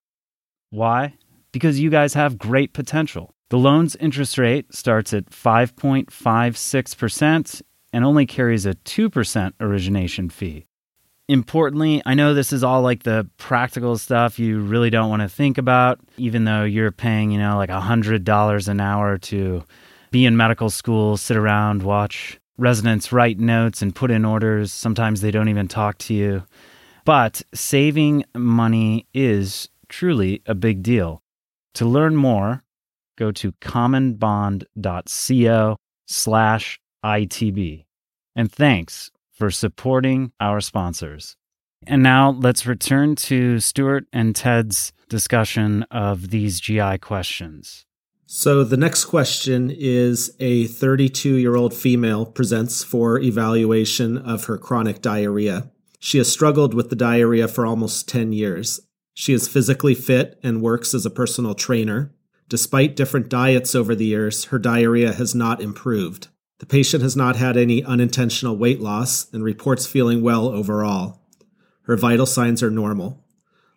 Why? 0.70 1.16
Because 1.52 1.80
you 1.80 1.90
guys 1.90 2.14
have 2.14 2.38
great 2.38 2.74
potential. 2.74 3.34
The 3.50 3.58
loan's 3.58 3.96
interest 3.98 4.38
rate 4.38 4.74
starts 4.74 5.14
at 5.14 5.30
5.56% 5.30 7.62
and 7.94 8.06
only 8.06 8.26
carries 8.26 8.66
a 8.66 8.76
2% 8.76 9.52
origination 9.60 10.30
fee. 10.30 10.66
Importantly, 11.28 12.02
I 12.06 12.14
know 12.14 12.34
this 12.34 12.54
is 12.54 12.64
all 12.64 12.82
like 12.82 13.04
the 13.04 13.30
practical 13.38 13.98
stuff 13.98 14.40
you 14.40 14.62
really 14.62 14.90
don't 14.90 15.10
want 15.10 15.22
to 15.22 15.30
think 15.30 15.58
about, 15.58 16.00
even 16.18 16.46
though 16.46 16.64
you're 16.64 16.92
paying, 16.92 17.32
you 17.32 17.40
know, 17.40 17.58
like 17.58 17.70
$100 17.70 18.68
an 18.68 18.82
hour 18.82 19.18
to 19.18 19.64
be 20.12 20.26
in 20.26 20.38
medical 20.38 20.70
school, 20.70 21.18
sit 21.18 21.38
around, 21.38 21.84
watch 21.84 22.40
residents 22.58 23.12
write 23.12 23.40
notes 23.40 23.82
and 23.82 23.96
put 23.96 24.12
in 24.12 24.24
orders. 24.24 24.72
Sometimes 24.72 25.22
they 25.22 25.32
don't 25.32 25.50
even 25.50 25.68
talk 25.68 25.98
to 26.00 26.14
you. 26.14 26.44
But 27.06 27.42
saving 27.54 28.26
money 28.36 29.08
is 29.14 29.70
truly 29.90 30.42
a 30.46 30.54
big 30.54 30.84
deal. 30.84 31.24
To 31.76 31.86
learn 31.86 32.16
more, 32.16 32.64
go 33.18 33.32
to 33.32 33.52
commonbond.co 33.54 35.78
slash 36.08 36.80
ITB. 37.04 37.86
And 38.36 38.52
thanks 38.52 39.12
for 39.32 39.52
supporting 39.52 40.32
our 40.40 40.62
sponsors. 40.62 41.36
And 41.88 42.04
now 42.04 42.32
let's 42.32 42.68
return 42.68 43.16
to 43.16 43.60
Stuart 43.60 44.06
and 44.14 44.36
Ted's 44.36 44.94
discussion 45.10 45.84
of 45.90 46.30
these 46.30 46.60
GI 46.60 47.00
questions. 47.00 47.86
So 48.28 48.64
the 48.64 48.78
next 48.78 49.06
question 49.06 49.70
is 49.70 50.36
a 50.40 50.68
32 50.68 51.36
year 51.36 51.56
old 51.56 51.74
female 51.74 52.26
presents 52.26 52.84
for 52.84 53.20
evaluation 53.20 54.18
of 54.18 54.46
her 54.46 54.58
chronic 54.58 55.02
diarrhea. 55.02 55.72
She 56.00 56.18
has 56.18 56.32
struggled 56.32 56.74
with 56.74 56.90
the 56.90 56.96
diarrhea 56.96 57.48
for 57.48 57.66
almost 57.66 58.08
10 58.08 58.32
years. 58.32 58.80
She 59.14 59.34
is 59.34 59.48
physically 59.48 59.96
fit 59.96 60.40
and 60.44 60.62
works 60.62 60.94
as 60.94 61.06
a 61.06 61.10
personal 61.10 61.54
trainer. 61.54 62.14
Despite 62.50 62.96
different 62.96 63.30
diets 63.30 63.76
over 63.76 63.96
the 63.96 64.06
years, 64.06 64.46
her 64.46 64.60
diarrhea 64.60 65.14
has 65.14 65.36
not 65.36 65.62
improved. 65.62 66.28
The 66.60 66.66
patient 66.66 67.02
has 67.02 67.16
not 67.16 67.36
had 67.36 67.58
any 67.58 67.84
unintentional 67.84 68.56
weight 68.56 68.80
loss 68.80 69.32
and 69.34 69.44
reports 69.44 69.88
feeling 69.88 70.22
well 70.22 70.48
overall. 70.48 71.22
Her 71.84 71.98
vital 71.98 72.26
signs 72.26 72.62
are 72.62 72.70
normal. 72.70 73.24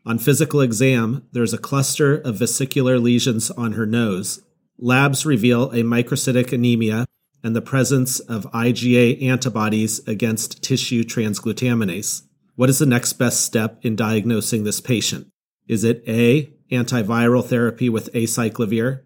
On 0.06 0.18
physical 0.18 0.60
exam, 0.60 1.26
there 1.32 1.42
is 1.42 1.54
a 1.54 1.58
cluster 1.58 2.14
of 2.14 2.36
vesicular 2.36 2.98
lesions 2.98 3.50
on 3.52 3.72
her 3.72 3.86
nose. 3.86 4.42
Labs 4.78 5.24
reveal 5.24 5.70
a 5.70 5.82
microcytic 5.82 6.52
anemia 6.52 7.06
and 7.42 7.56
the 7.56 7.62
presence 7.62 8.20
of 8.20 8.50
IgA 8.52 9.22
antibodies 9.22 10.06
against 10.06 10.62
tissue 10.62 11.04
transglutaminase. 11.04 12.22
What 12.56 12.70
is 12.70 12.78
the 12.78 12.86
next 12.86 13.14
best 13.14 13.40
step 13.40 13.78
in 13.82 13.96
diagnosing 13.96 14.62
this 14.62 14.80
patient? 14.80 15.26
Is 15.66 15.82
it 15.82 16.04
A, 16.06 16.52
antiviral 16.70 17.44
therapy 17.44 17.88
with 17.88 18.12
acyclovir, 18.12 19.00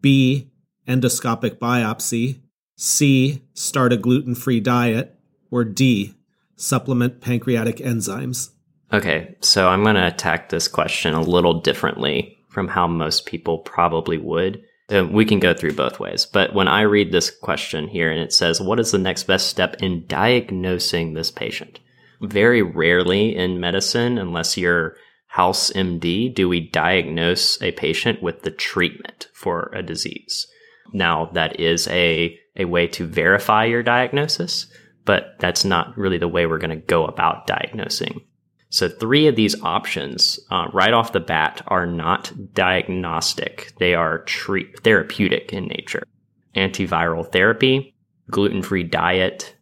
B, 0.00 0.50
endoscopic 0.86 1.58
biopsy, 1.58 2.40
C, 2.76 3.42
start 3.54 3.92
a 3.92 3.96
gluten 3.96 4.34
free 4.34 4.60
diet, 4.60 5.18
or 5.50 5.64
D, 5.64 6.14
supplement 6.56 7.20
pancreatic 7.20 7.76
enzymes? 7.76 8.50
Okay, 8.92 9.36
so 9.40 9.68
I'm 9.68 9.82
going 9.82 9.94
to 9.94 10.06
attack 10.06 10.50
this 10.50 10.68
question 10.68 11.14
a 11.14 11.22
little 11.22 11.60
differently 11.60 12.38
from 12.50 12.68
how 12.68 12.86
most 12.86 13.24
people 13.24 13.58
probably 13.58 14.18
would. 14.18 14.62
we 15.10 15.24
can 15.24 15.38
go 15.38 15.54
through 15.54 15.72
both 15.72 15.98
ways. 15.98 16.26
But 16.26 16.52
when 16.52 16.68
I 16.68 16.82
read 16.82 17.10
this 17.10 17.30
question 17.30 17.88
here 17.88 18.10
and 18.10 18.20
it 18.20 18.34
says, 18.34 18.60
what 18.60 18.78
is 18.78 18.90
the 18.90 18.98
next 18.98 19.22
best 19.22 19.46
step 19.46 19.76
in 19.80 20.06
diagnosing 20.06 21.14
this 21.14 21.30
patient? 21.30 21.80
Very 22.22 22.62
rarely 22.62 23.36
in 23.36 23.60
medicine, 23.60 24.18
unless 24.18 24.56
you're 24.56 24.96
house 25.32 25.70
MD, 25.72 26.32
do 26.34 26.46
we 26.46 26.60
diagnose 26.60 27.60
a 27.62 27.72
patient 27.72 28.22
with 28.22 28.42
the 28.42 28.50
treatment 28.50 29.28
for 29.32 29.70
a 29.74 29.82
disease. 29.82 30.46
Now, 30.92 31.30
that 31.32 31.58
is 31.58 31.88
a, 31.88 32.38
a 32.54 32.66
way 32.66 32.86
to 32.88 33.06
verify 33.06 33.64
your 33.64 33.82
diagnosis, 33.82 34.66
but 35.06 35.36
that's 35.38 35.64
not 35.64 35.96
really 35.96 36.18
the 36.18 36.28
way 36.28 36.44
we're 36.44 36.58
going 36.58 36.78
to 36.78 36.86
go 36.86 37.06
about 37.06 37.46
diagnosing. 37.46 38.20
So, 38.68 38.90
three 38.90 39.26
of 39.26 39.36
these 39.36 39.60
options 39.62 40.38
uh, 40.50 40.66
right 40.74 40.92
off 40.92 41.12
the 41.12 41.20
bat 41.20 41.62
are 41.66 41.86
not 41.86 42.32
diagnostic, 42.52 43.72
they 43.78 43.94
are 43.94 44.24
treat- 44.24 44.80
therapeutic 44.80 45.52
in 45.54 45.66
nature. 45.66 46.02
Antiviral 46.54 47.32
therapy, 47.32 47.94
gluten 48.30 48.62
free 48.62 48.84
diet, 48.84 49.56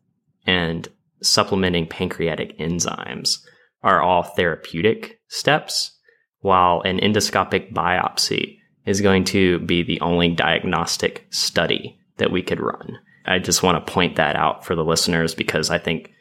and 0.46 0.88
supplementing 1.22 1.86
pancreatic 1.86 2.58
enzymes 2.58 3.38
are 3.82 4.00
all 4.00 4.22
therapeutic 4.22 5.20
steps, 5.28 5.92
while 6.40 6.80
an 6.82 6.98
endoscopic 6.98 7.72
biopsy 7.72 8.58
is 8.86 9.00
going 9.00 9.24
to 9.24 9.58
be 9.60 9.82
the 9.82 10.00
only 10.00 10.28
diagnostic 10.28 11.26
study 11.30 11.98
that 12.16 12.30
we 12.30 12.42
could 12.42 12.60
run. 12.60 12.98
I 13.26 13.38
just 13.38 13.62
want 13.62 13.84
to 13.84 13.92
point 13.92 14.16
that 14.16 14.36
out 14.36 14.64
for 14.64 14.74
the 14.74 14.84
listeners 14.84 15.34
because 15.34 15.70
I 15.70 15.78
think 15.78 16.12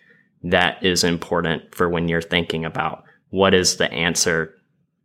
that 0.44 0.84
is 0.84 1.04
important 1.04 1.74
for 1.74 1.90
when 1.90 2.08
you're 2.08 2.22
thinking 2.22 2.66
about 2.66 3.04
what 3.30 3.54
is 3.54 3.78
the 3.78 3.92
answer 3.92 4.54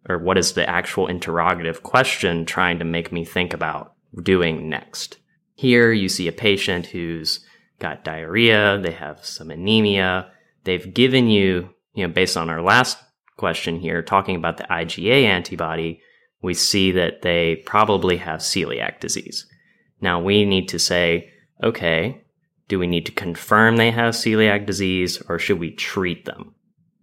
or 0.08 0.18
what 0.18 0.38
is 0.38 0.52
the 0.52 0.68
actual 0.68 1.06
interrogative 1.06 1.82
question 1.82 2.44
trying 2.44 2.78
to 2.78 2.84
make 2.84 3.10
me 3.10 3.24
think 3.24 3.52
about 3.54 3.94
doing 4.22 4.68
next. 4.68 5.18
Here 5.54 5.92
you 5.92 6.08
see 6.08 6.28
a 6.28 6.32
patient 6.32 6.86
who's 6.86 7.44
got 7.84 8.02
diarrhea, 8.02 8.80
they 8.82 8.92
have 8.92 9.22
some 9.22 9.50
anemia, 9.50 10.30
they've 10.64 10.94
given 10.94 11.28
you, 11.28 11.68
you 11.92 12.06
know, 12.06 12.12
based 12.12 12.36
on 12.36 12.48
our 12.48 12.62
last 12.62 12.96
question 13.36 13.78
here, 13.78 14.02
talking 14.02 14.36
about 14.36 14.56
the 14.56 14.64
IgA 14.64 15.24
antibody, 15.24 16.00
we 16.40 16.54
see 16.54 16.92
that 16.92 17.20
they 17.20 17.56
probably 17.66 18.16
have 18.16 18.40
celiac 18.40 19.00
disease. 19.00 19.46
Now 20.00 20.18
we 20.20 20.46
need 20.46 20.68
to 20.68 20.78
say, 20.78 21.30
okay, 21.62 22.24
Do 22.68 22.78
we 22.78 22.86
need 22.86 23.06
to 23.06 23.12
confirm 23.12 23.76
they 23.76 23.90
have 23.90 24.14
celiac 24.14 24.66
disease 24.66 25.20
or 25.28 25.38
should 25.38 25.58
we 25.58 25.70
treat 25.70 26.24
them? 26.24 26.54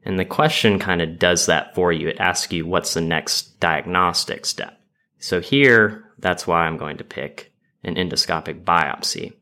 And 0.03 0.17
the 0.17 0.25
question 0.25 0.79
kind 0.79 1.01
of 1.01 1.19
does 1.19 1.45
that 1.45 1.75
for 1.75 1.93
you. 1.93 2.07
It 2.07 2.19
asks 2.19 2.51
you 2.51 2.65
what's 2.65 2.95
the 2.95 3.01
next 3.01 3.59
diagnostic 3.59 4.45
step. 4.45 4.79
So 5.19 5.39
here, 5.39 6.05
that's 6.17 6.47
why 6.47 6.65
I'm 6.65 6.77
going 6.77 6.97
to 6.97 7.03
pick 7.03 7.53
an 7.83 7.95
endoscopic 7.95 8.63
biopsy. 8.63 9.33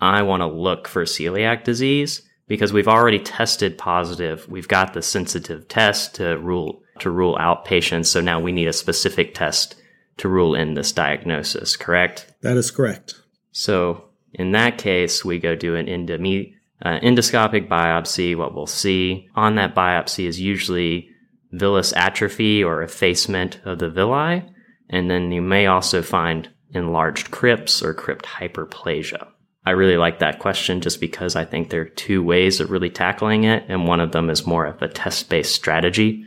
I 0.00 0.22
want 0.22 0.42
to 0.42 0.46
look 0.46 0.86
for 0.86 1.04
celiac 1.04 1.64
disease 1.64 2.22
because 2.46 2.72
we've 2.72 2.88
already 2.88 3.18
tested 3.18 3.78
positive. 3.78 4.48
We've 4.48 4.68
got 4.68 4.94
the 4.94 5.02
sensitive 5.02 5.68
test 5.68 6.14
to 6.16 6.38
rule 6.38 6.82
to 7.00 7.10
rule 7.10 7.36
out 7.38 7.64
patients. 7.64 8.10
So 8.10 8.20
now 8.20 8.40
we 8.40 8.52
need 8.52 8.66
a 8.66 8.72
specific 8.72 9.34
test 9.34 9.76
to 10.16 10.28
rule 10.28 10.54
in 10.54 10.74
this 10.74 10.90
diagnosis, 10.90 11.76
correct? 11.76 12.32
That 12.42 12.56
is 12.56 12.70
correct. 12.70 13.14
So 13.52 14.08
in 14.32 14.52
that 14.52 14.78
case, 14.78 15.24
we 15.24 15.38
go 15.38 15.54
do 15.54 15.76
an 15.76 15.86
endomi- 15.86 16.54
uh, 16.84 16.98
endoscopic 17.00 17.68
biopsy. 17.68 18.36
What 18.36 18.54
we'll 18.54 18.66
see 18.66 19.28
on 19.34 19.54
that 19.56 19.74
biopsy 19.74 20.26
is 20.26 20.40
usually 20.40 21.10
villus 21.54 21.96
atrophy 21.96 22.62
or 22.62 22.82
effacement 22.82 23.60
of 23.64 23.78
the 23.78 23.88
villi. 23.88 24.44
And 24.90 25.10
then 25.10 25.30
you 25.30 25.42
may 25.42 25.66
also 25.66 26.02
find 26.02 26.48
enlarged 26.72 27.30
crypts 27.30 27.82
or 27.82 27.94
crypt 27.94 28.26
hyperplasia. 28.26 29.28
I 29.68 29.72
really 29.72 29.98
like 29.98 30.20
that 30.20 30.38
question 30.38 30.80
just 30.80 30.98
because 30.98 31.36
I 31.36 31.44
think 31.44 31.68
there 31.68 31.82
are 31.82 31.90
two 31.90 32.22
ways 32.22 32.58
of 32.58 32.70
really 32.70 32.88
tackling 32.88 33.44
it. 33.44 33.66
And 33.68 33.86
one 33.86 34.00
of 34.00 34.12
them 34.12 34.30
is 34.30 34.46
more 34.46 34.64
of 34.64 34.80
a 34.80 34.88
test 34.88 35.28
based 35.28 35.54
strategy. 35.54 36.24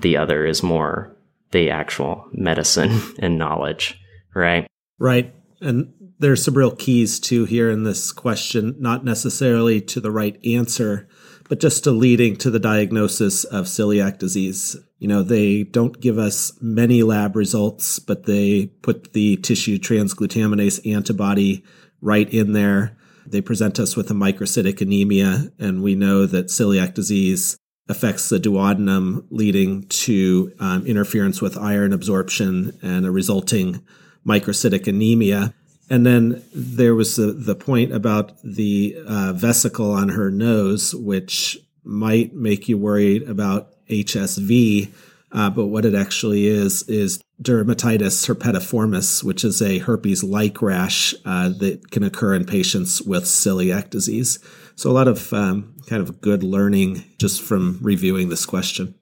The 0.00 0.16
other 0.16 0.46
is 0.46 0.62
more 0.62 1.12
the 1.50 1.68
actual 1.70 2.28
medicine 2.30 3.02
and 3.18 3.38
knowledge, 3.38 4.00
right? 4.36 4.68
Right. 5.00 5.34
And 5.60 5.92
there's 6.20 6.44
some 6.44 6.56
real 6.56 6.76
keys 6.76 7.18
too 7.18 7.44
here 7.44 7.70
in 7.70 7.82
this 7.82 8.12
question, 8.12 8.76
not 8.78 9.04
necessarily 9.04 9.80
to 9.80 10.00
the 10.00 10.12
right 10.12 10.38
answer, 10.46 11.08
but 11.48 11.58
just 11.58 11.82
to 11.84 11.90
leading 11.90 12.36
to 12.36 12.50
the 12.50 12.60
diagnosis 12.60 13.42
of 13.42 13.64
celiac 13.64 14.18
disease. 14.18 14.76
You 15.00 15.08
know, 15.08 15.24
they 15.24 15.64
don't 15.64 16.00
give 16.00 16.18
us 16.18 16.56
many 16.60 17.02
lab 17.02 17.34
results, 17.34 17.98
but 17.98 18.26
they 18.26 18.66
put 18.66 19.12
the 19.12 19.38
tissue 19.38 19.76
transglutaminase 19.76 20.88
antibody 20.88 21.64
right 22.06 22.32
in 22.32 22.52
there. 22.52 22.96
They 23.26 23.40
present 23.40 23.80
us 23.80 23.96
with 23.96 24.08
a 24.10 24.14
microcytic 24.14 24.80
anemia, 24.80 25.50
and 25.58 25.82
we 25.82 25.96
know 25.96 26.24
that 26.26 26.46
celiac 26.46 26.94
disease 26.94 27.56
affects 27.88 28.28
the 28.28 28.38
duodenum, 28.38 29.26
leading 29.30 29.82
to 29.88 30.52
um, 30.60 30.86
interference 30.86 31.42
with 31.42 31.58
iron 31.58 31.92
absorption 31.92 32.78
and 32.80 33.04
a 33.04 33.10
resulting 33.10 33.82
microcytic 34.24 34.86
anemia. 34.86 35.52
And 35.90 36.06
then 36.06 36.44
there 36.54 36.94
was 36.94 37.16
the, 37.16 37.32
the 37.32 37.54
point 37.56 37.92
about 37.92 38.32
the 38.42 38.96
uh, 39.06 39.32
vesicle 39.32 39.90
on 39.90 40.10
her 40.10 40.30
nose, 40.30 40.94
which 40.94 41.58
might 41.82 42.34
make 42.34 42.68
you 42.68 42.78
worried 42.78 43.28
about 43.28 43.70
HSV. 43.88 44.92
Uh, 45.32 45.50
but 45.50 45.66
what 45.66 45.84
it 45.84 45.94
actually 45.94 46.46
is 46.46 46.84
is 46.88 47.20
dermatitis 47.42 48.26
herpetiformis, 48.26 49.22
which 49.22 49.44
is 49.44 49.60
a 49.60 49.78
herpes 49.78 50.24
like 50.24 50.62
rash 50.62 51.14
uh, 51.24 51.50
that 51.58 51.90
can 51.90 52.02
occur 52.02 52.34
in 52.34 52.44
patients 52.44 53.02
with 53.02 53.24
celiac 53.24 53.90
disease. 53.90 54.38
So, 54.74 54.90
a 54.90 54.92
lot 54.92 55.08
of 55.08 55.32
um, 55.32 55.74
kind 55.86 56.02
of 56.02 56.20
good 56.20 56.42
learning 56.42 57.04
just 57.18 57.42
from 57.42 57.78
reviewing 57.82 58.28
this 58.28 58.46
question. 58.46 58.94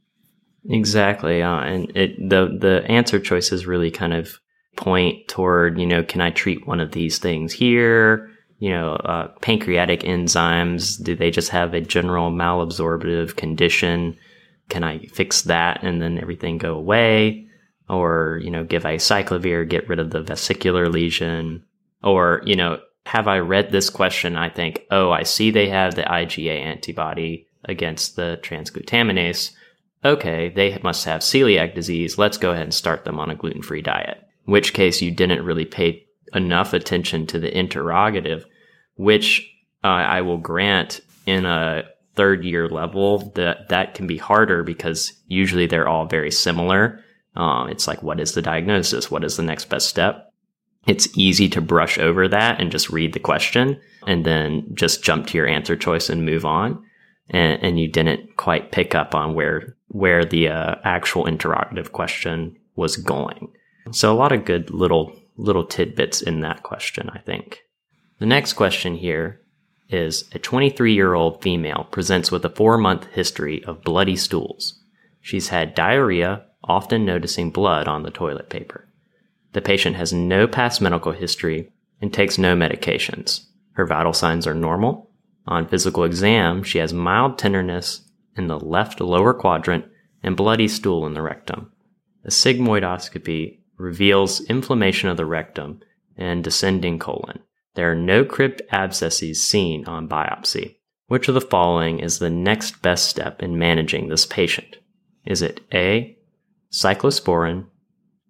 Exactly. 0.69 1.43
Uh, 1.43 1.61
and 1.61 1.97
it, 1.97 2.17
the, 2.17 2.57
the 2.59 2.85
answer 2.91 3.21
choices 3.21 3.67
really 3.67 3.91
kind 3.91 4.15
of 4.15 4.41
point 4.77 5.29
toward, 5.29 5.79
you 5.79 5.87
know, 5.87 6.03
can 6.03 6.21
I 6.21 6.31
treat 6.31 6.67
one 6.67 6.81
of 6.81 6.93
these 6.93 7.19
things 7.19 7.53
here? 7.53 8.31
You 8.59 8.71
know, 8.71 8.93
uh, 8.93 9.29
pancreatic 9.41 10.01
enzymes, 10.01 11.03
do 11.03 11.15
they 11.15 11.31
just 11.31 11.51
have 11.51 11.75
a 11.75 11.81
general 11.81 12.31
malabsorptive 12.31 13.37
condition? 13.37 14.17
Can 14.71 14.83
I 14.83 15.01
fix 15.07 15.43
that 15.43 15.83
and 15.83 16.01
then 16.01 16.19
everything 16.19 16.59
go 16.59 16.75
away? 16.75 17.47
Or, 17.89 18.41
you 18.43 18.51
know, 18.51 18.65
give 18.65 18.85
acyclovir, 18.85 19.69
get 19.69 19.89
rid 19.89 19.99
of 19.99 20.11
the 20.11 20.23
vesicular 20.23 20.89
lesion? 20.89 21.65
Or, 22.03 22.43
you 22.45 22.57
know, 22.57 22.81
have 23.07 23.29
I 23.29 23.39
read 23.39 23.71
this 23.71 23.91
question? 23.91 24.37
I 24.37 24.49
think, 24.49 24.85
oh, 24.91 25.11
I 25.11 25.23
see 25.23 25.51
they 25.51 25.69
have 25.69 25.95
the 25.95 26.03
IgA 26.03 26.63
antibody 26.63 27.47
against 27.65 28.17
the 28.17 28.41
transglutaminase. 28.43 29.53
Okay, 30.05 30.51
they 30.51 30.79
must 30.83 31.05
have 31.05 31.21
celiac 31.21 31.75
disease. 31.75 32.19
Let's 32.19 32.39
go 32.39 32.53
ahead 32.53 32.65
and 32.65 32.75
start 32.75 33.05
them 33.05 33.19
on 33.19 33.31
a 33.31 33.35
gluten 33.35 33.63
free 33.63 33.83
diet 33.83 34.25
which 34.45 34.75
case 34.75 35.01
you 35.01 35.11
didn't 35.11 35.45
really 35.45 35.65
pay 35.65 36.07
enough 36.35 36.73
attention 36.73 37.27
to 37.27 37.39
the 37.39 37.57
interrogative, 37.57 38.47
which 38.97 39.51
uh, 39.83 39.89
I 39.89 40.21
will 40.23 40.39
grant 40.39 41.01
in 41.27 41.47
a 41.47 41.85
third 42.15 42.45
year 42.45 42.69
level 42.69 43.33
that 43.35 43.69
that 43.71 43.95
can 43.95 44.07
be 44.07 44.19
harder 44.19 44.63
because 44.63 45.13
usually 45.27 45.67
they're 45.67 45.89
all 45.89 46.07
very 46.07 46.31
similar. 46.31 47.01
Um, 47.37 47.69
it's 47.69 47.87
like, 47.87 48.03
what 48.03 48.21
is 48.21 48.33
the 48.33 48.43
diagnosis? 48.43 49.11
What 49.11 49.25
is 49.25 49.37
the 49.37 49.43
next 49.43 49.67
best 49.67 49.89
step? 49.89 50.33
It's 50.87 51.09
easy 51.17 51.49
to 51.51 51.61
brush 51.61 51.99
over 51.99 52.29
that 52.29 52.61
and 52.61 52.71
just 52.71 52.91
read 52.91 53.13
the 53.13 53.21
question 53.21 53.81
and 54.07 54.25
then 54.25 54.67
just 54.75 55.03
jump 55.03 55.27
to 55.29 55.39
your 55.39 55.49
answer 55.49 55.77
choice 55.77 56.11
and 56.11 56.27
move 56.27 56.45
on. 56.45 56.85
And, 57.31 57.63
and 57.63 57.81
you 57.81 57.89
didn't 57.89 58.37
quite 58.37 58.73
pick 58.73 58.95
up 58.95 59.15
on 59.15 59.35
where 59.35 59.77
where 59.89 60.25
the 60.25 60.49
uh, 60.49 60.75
actual 60.83 61.25
interrogative 61.25 61.93
question 61.93 62.57
was 62.75 62.97
going. 62.97 63.53
So 63.93 64.13
a 64.13 64.17
lot 64.17 64.33
of 64.33 64.45
good 64.45 64.71
little 64.71 65.17
little 65.37 65.65
tidbits 65.65 66.21
in 66.21 66.41
that 66.41 66.63
question, 66.63 67.11
I 67.11 67.19
think. 67.19 67.61
The 68.19 68.27
next 68.27 68.55
question 68.55 68.97
here 68.97 69.41
is 69.89 70.29
a 70.33 70.39
23 70.39 70.95
year 70.95 71.15
old 71.15 71.43
female 71.43 71.87
presents 71.91 72.31
with 72.31 72.45
a 72.45 72.51
four 72.51 72.79
month 72.79 73.07
history 73.13 73.65
of 73.65 73.83
bloody 73.83 74.17
stools. 74.17 74.81
She's 75.21 75.49
had 75.49 75.75
diarrhea, 75.75 76.45
often 76.65 77.05
noticing 77.05 77.51
blood 77.51 77.89
on 77.89 78.03
the 78.03 78.11
toilet 78.11 78.49
paper. 78.49 78.89
The 79.53 79.61
patient 79.61 79.97
has 79.97 80.13
no 80.13 80.47
past 80.47 80.81
medical 80.81 81.13
history 81.13 81.71
and 82.01 82.13
takes 82.13 82.39
no 82.39 82.57
medications. 82.57 83.47
Her 83.73 83.87
vital 83.87 84.13
signs 84.13 84.47
are 84.47 84.55
normal. 84.55 85.11
On 85.47 85.69
physical 85.69 86.05
exam, 86.05 86.63
she 86.63 86.79
has 86.79 86.93
mild 86.93 87.39
tenderness 87.39 88.09
in 88.37 88.47
the 88.47 88.59
left 88.59 89.01
lower 89.01 89.35
quadrant 89.35 89.85
and 90.23 90.37
bloody 90.37 90.69
stool 90.69 91.07
in 91.07 91.15
the 91.15 91.23
rectum. 91.23 91.71
A 92.25 92.29
sigmoidoscopy 92.29 93.59
reveals 93.77 94.41
inflammation 94.43 95.09
of 95.09 95.17
the 95.17 95.27
rectum 95.27 95.81
and 96.17 96.43
descending 96.43 96.99
colon. 96.99 97.41
There 97.75 97.91
are 97.91 97.97
no 97.97 98.25
crypt 98.25 98.63
abscesses 98.71 99.47
seen 99.47 99.85
on 99.87 100.09
biopsy. 100.09 100.77
Which 101.07 101.29
of 101.29 101.35
the 101.35 101.41
following 101.41 102.01
is 102.01 102.19
the 102.19 102.31
next 102.31 102.81
best 102.81 103.09
step 103.09 103.43
in 103.43 103.59
managing 103.59 104.09
this 104.09 104.25
patient? 104.25 104.79
Is 105.27 105.43
it 105.43 105.61
A. 105.73 106.17
Cyclosporin, 106.75 107.67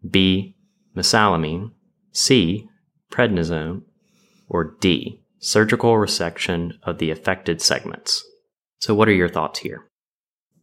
B. 0.08 0.54
Mesalamine, 0.94 1.72
C. 2.12 2.68
Prednisone, 3.10 3.82
or 4.48 4.76
D. 4.80 5.22
Surgical 5.38 5.94
resection 5.94 6.72
of 6.82 6.98
the 6.98 7.10
affected 7.10 7.62
segments? 7.62 8.22
So, 8.80 8.94
what 8.94 9.08
are 9.08 9.14
your 9.14 9.30
thoughts 9.30 9.60
here? 9.60 9.88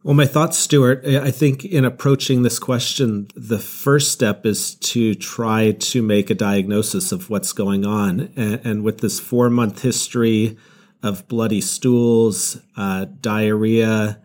Well, 0.04 0.14
my 0.14 0.26
thoughts, 0.26 0.58
Stuart, 0.58 1.04
I 1.06 1.30
think 1.30 1.64
in 1.64 1.84
approaching 1.84 2.42
this 2.42 2.58
question, 2.58 3.28
the 3.36 3.58
first 3.58 4.12
step 4.12 4.46
is 4.46 4.74
to 4.76 5.14
try 5.14 5.72
to 5.72 6.02
make 6.02 6.30
a 6.30 6.34
diagnosis 6.34 7.12
of 7.12 7.30
what's 7.30 7.52
going 7.52 7.84
on. 7.84 8.32
And, 8.36 8.60
and 8.64 8.84
with 8.84 9.00
this 9.00 9.20
four 9.20 9.50
month 9.50 9.82
history 9.82 10.56
of 11.02 11.26
bloody 11.28 11.60
stools, 11.60 12.60
uh, 12.76 13.06
diarrhea, 13.20 14.20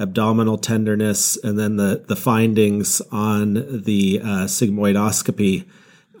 abdominal 0.00 0.58
tenderness, 0.58 1.36
and 1.44 1.58
then 1.58 1.76
the, 1.76 2.04
the 2.08 2.16
findings 2.16 3.00
on 3.12 3.82
the 3.84 4.20
uh, 4.22 4.46
sigmoidoscopy, 4.46 5.66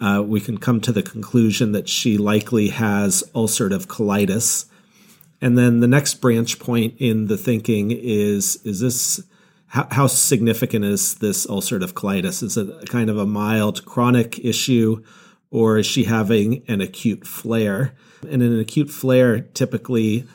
uh, 0.00 0.22
we 0.24 0.40
can 0.40 0.58
come 0.58 0.80
to 0.82 0.92
the 0.92 1.02
conclusion 1.02 1.72
that 1.72 1.88
she 1.88 2.18
likely 2.18 2.68
has 2.68 3.24
ulcerative 3.34 3.86
colitis. 3.86 4.66
And 5.40 5.56
then 5.56 5.80
the 5.80 5.88
next 5.88 6.14
branch 6.14 6.58
point 6.58 6.94
in 6.98 7.26
the 7.26 7.38
thinking 7.38 7.90
is 7.90 8.56
is 8.64 8.80
this 8.80 9.22
how, 9.68 9.86
how 9.90 10.06
significant 10.08 10.84
is 10.84 11.14
this 11.16 11.46
ulcerative 11.46 11.92
colitis? 11.92 12.42
Is 12.42 12.56
it 12.56 12.88
kind 12.88 13.08
of 13.08 13.16
a 13.16 13.26
mild 13.26 13.84
chronic 13.84 14.38
issue 14.44 15.02
or 15.50 15.78
is 15.78 15.86
she 15.86 16.04
having 16.04 16.64
an 16.68 16.80
acute 16.80 17.26
flare? 17.26 17.94
And 18.28 18.42
in 18.42 18.52
an 18.52 18.60
acute 18.60 18.90
flare, 18.90 19.40
typically 19.40 20.26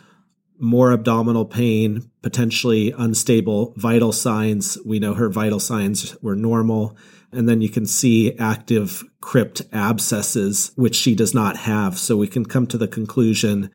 more 0.57 0.91
abdominal 0.91 1.45
pain, 1.45 2.09
potentially 2.25 2.91
unstable 2.97 3.71
vital 3.77 4.11
signs. 4.11 4.79
We 4.83 4.97
know 4.97 5.13
her 5.13 5.29
vital 5.29 5.59
signs 5.59 6.19
were 6.23 6.35
normal. 6.35 6.97
And 7.31 7.47
then 7.47 7.61
you 7.61 7.69
can 7.69 7.85
see 7.85 8.35
active 8.39 9.03
crypt 9.21 9.61
abscesses, 9.71 10.71
which 10.75 10.95
she 10.95 11.13
does 11.13 11.35
not 11.35 11.55
have. 11.55 11.99
So 11.99 12.17
we 12.17 12.25
can 12.25 12.43
come 12.43 12.65
to 12.65 12.79
the 12.79 12.87
conclusion 12.87 13.69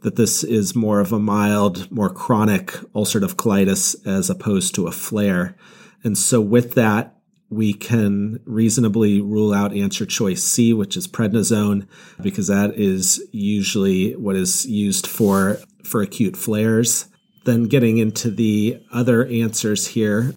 that 0.00 0.16
this 0.16 0.42
is 0.42 0.74
more 0.74 1.00
of 1.00 1.12
a 1.12 1.18
mild, 1.18 1.92
more 1.92 2.08
chronic 2.08 2.68
ulcerative 2.94 3.34
colitis 3.34 3.94
as 4.06 4.30
opposed 4.30 4.74
to 4.76 4.86
a 4.86 4.92
flare. 4.92 5.54
And 6.02 6.16
so 6.16 6.40
with 6.40 6.76
that, 6.76 7.18
we 7.50 7.74
can 7.74 8.40
reasonably 8.46 9.20
rule 9.20 9.52
out 9.52 9.76
answer 9.76 10.06
choice 10.06 10.42
C, 10.42 10.72
which 10.72 10.96
is 10.96 11.06
prednisone, 11.06 11.86
because 12.22 12.46
that 12.46 12.76
is 12.76 13.22
usually 13.30 14.12
what 14.12 14.36
is 14.36 14.64
used 14.64 15.06
for, 15.06 15.58
for 15.84 16.00
acute 16.00 16.38
flares. 16.38 17.06
Then 17.50 17.64
getting 17.64 17.98
into 17.98 18.30
the 18.30 18.80
other 18.92 19.26
answers 19.26 19.88
here, 19.88 20.36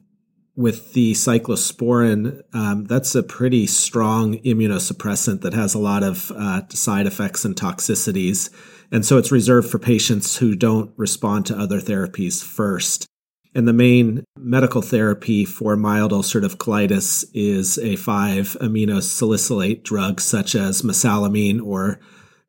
with 0.56 0.94
the 0.94 1.14
cyclosporin, 1.14 2.42
um, 2.56 2.86
that's 2.86 3.14
a 3.14 3.22
pretty 3.22 3.68
strong 3.68 4.40
immunosuppressant 4.40 5.42
that 5.42 5.54
has 5.54 5.76
a 5.76 5.80
lot 5.80 6.02
of 6.02 6.32
uh, 6.32 6.68
side 6.70 7.06
effects 7.06 7.46
and 7.46 7.56
toxicities. 7.56 8.50
And 8.92 9.06
so 9.06 9.20
it's 9.20 9.32
reserved 9.32 9.70
for 9.70 9.78
patients 9.78 10.38
who 10.38 10.56
don't 10.56 10.92
respond 10.98 11.46
to 11.46 11.56
other 11.56 11.80
therapies 11.80 12.44
first. 12.44 13.06
And 13.54 13.68
the 13.68 13.74
main 13.74 14.24
medical 14.36 14.82
therapy 14.82 15.46
for 15.46 15.76
mild 15.76 16.14
ulcerative 16.14 16.58
colitis 16.58 17.26
is 17.32 17.78
a 17.78 17.96
5 17.96 18.58
amino 18.60 19.04
salicylate 19.04 19.84
drug 19.84 20.20
such 20.20 20.56
as 20.56 20.82
mesalamine 20.82 21.64
or 21.64 22.00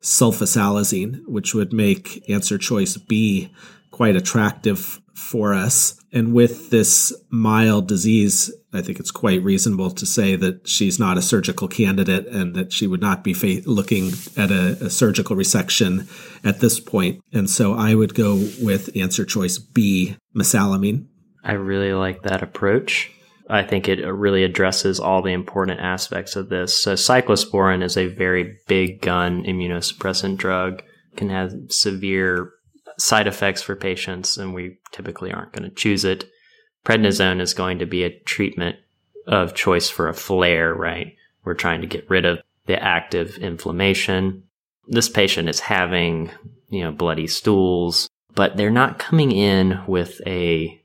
sulfasalazine, 0.01 1.21
which 1.27 1.53
would 1.53 1.71
make 1.71 2.27
answer 2.27 2.57
choice 2.57 2.97
B 2.97 3.51
quite 3.95 4.17
attractive 4.17 4.99
for 5.13 5.53
us. 5.53 5.97
And 6.11 6.33
with 6.33 6.69
this 6.69 7.13
mild 7.29 7.87
disease, 7.87 8.53
I 8.73 8.81
think 8.81 8.99
it's 8.99 9.09
quite 9.09 9.41
reasonable 9.41 9.89
to 9.91 10.05
say 10.05 10.35
that 10.35 10.67
she's 10.67 10.99
not 10.99 11.17
a 11.17 11.21
surgical 11.21 11.69
candidate 11.69 12.27
and 12.27 12.55
that 12.55 12.73
she 12.73 12.87
would 12.87 12.99
not 12.99 13.23
be 13.23 13.33
fa- 13.33 13.61
looking 13.65 14.11
at 14.35 14.51
a, 14.51 14.77
a 14.81 14.89
surgical 14.89 15.37
resection 15.37 16.09
at 16.43 16.59
this 16.59 16.77
point. 16.77 17.21
And 17.31 17.49
so 17.49 17.73
I 17.73 17.95
would 17.95 18.15
go 18.15 18.35
with 18.61 18.93
answer 18.97 19.23
choice 19.23 19.57
B, 19.59 20.17
mesalamine. 20.35 21.07
I 21.41 21.53
really 21.53 21.93
like 21.93 22.23
that 22.23 22.43
approach. 22.43 23.09
I 23.49 23.63
think 23.63 23.87
it 23.87 24.05
really 24.05 24.43
addresses 24.43 24.99
all 24.99 25.21
the 25.21 25.31
important 25.31 25.79
aspects 25.79 26.35
of 26.35 26.49
this. 26.49 26.75
So 26.75 26.95
cyclosporin 26.95 27.81
is 27.81 27.95
a 27.95 28.07
very 28.07 28.57
big 28.67 28.99
gun 28.99 29.45
immunosuppressant 29.45 30.35
drug, 30.35 30.83
can 31.15 31.29
have 31.29 31.53
severe 31.69 32.51
side 32.97 33.27
effects 33.27 33.61
for 33.61 33.75
patients, 33.75 34.37
and 34.37 34.53
we 34.53 34.77
typically 34.91 35.31
aren't 35.31 35.53
going 35.53 35.69
to 35.69 35.75
choose 35.75 36.05
it. 36.05 36.29
Prednisone 36.85 37.41
is 37.41 37.53
going 37.53 37.79
to 37.79 37.85
be 37.85 38.03
a 38.03 38.19
treatment 38.19 38.77
of 39.27 39.55
choice 39.55 39.89
for 39.89 40.07
a 40.07 40.13
flare, 40.13 40.73
right? 40.73 41.15
We're 41.43 41.55
trying 41.55 41.81
to 41.81 41.87
get 41.87 42.09
rid 42.09 42.25
of 42.25 42.39
the 42.65 42.81
active 42.81 43.37
inflammation. 43.37 44.43
This 44.87 45.09
patient 45.09 45.49
is 45.49 45.59
having, 45.59 46.31
you 46.69 46.83
know, 46.83 46.91
bloody 46.91 47.27
stools, 47.27 48.09
but 48.33 48.57
they're 48.57 48.69
not 48.69 48.99
coming 48.99 49.31
in 49.31 49.79
with 49.87 50.21
a 50.27 50.81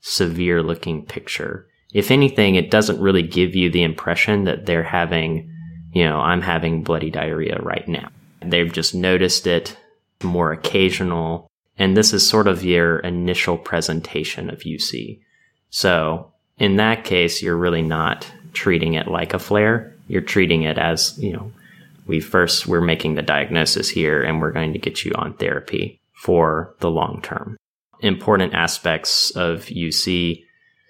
severe 0.00 0.62
looking 0.62 1.04
picture. 1.04 1.68
If 1.92 2.10
anything, 2.10 2.56
it 2.56 2.70
doesn't 2.70 3.00
really 3.00 3.22
give 3.22 3.54
you 3.54 3.70
the 3.70 3.84
impression 3.84 4.44
that 4.44 4.66
they're 4.66 4.82
having, 4.82 5.50
you 5.92 6.04
know, 6.04 6.18
I'm 6.18 6.42
having 6.42 6.82
bloody 6.82 7.10
diarrhea 7.10 7.60
right 7.62 7.86
now. 7.86 8.08
They've 8.42 8.72
just 8.72 8.94
noticed 8.94 9.46
it 9.46 9.76
more 10.22 10.52
occasional 10.52 11.50
and 11.78 11.96
this 11.96 12.12
is 12.12 12.28
sort 12.28 12.46
of 12.46 12.64
your 12.64 12.98
initial 13.00 13.58
presentation 13.58 14.50
of 14.50 14.60
UC. 14.60 15.20
So 15.70 16.32
in 16.58 16.76
that 16.76 17.04
case, 17.04 17.42
you're 17.42 17.56
really 17.56 17.82
not 17.82 18.30
treating 18.52 18.94
it 18.94 19.08
like 19.08 19.34
a 19.34 19.38
flare. 19.38 19.92
You're 20.06 20.22
treating 20.22 20.62
it 20.62 20.78
as, 20.78 21.18
you 21.18 21.32
know, 21.32 21.52
we 22.06 22.20
first, 22.20 22.66
we're 22.66 22.80
making 22.80 23.14
the 23.14 23.22
diagnosis 23.22 23.88
here 23.88 24.22
and 24.22 24.40
we're 24.40 24.52
going 24.52 24.72
to 24.74 24.78
get 24.78 25.04
you 25.04 25.12
on 25.16 25.34
therapy 25.34 26.00
for 26.12 26.74
the 26.80 26.90
long 26.90 27.20
term. 27.22 27.56
Important 28.00 28.54
aspects 28.54 29.30
of 29.32 29.66
UC, 29.66 30.44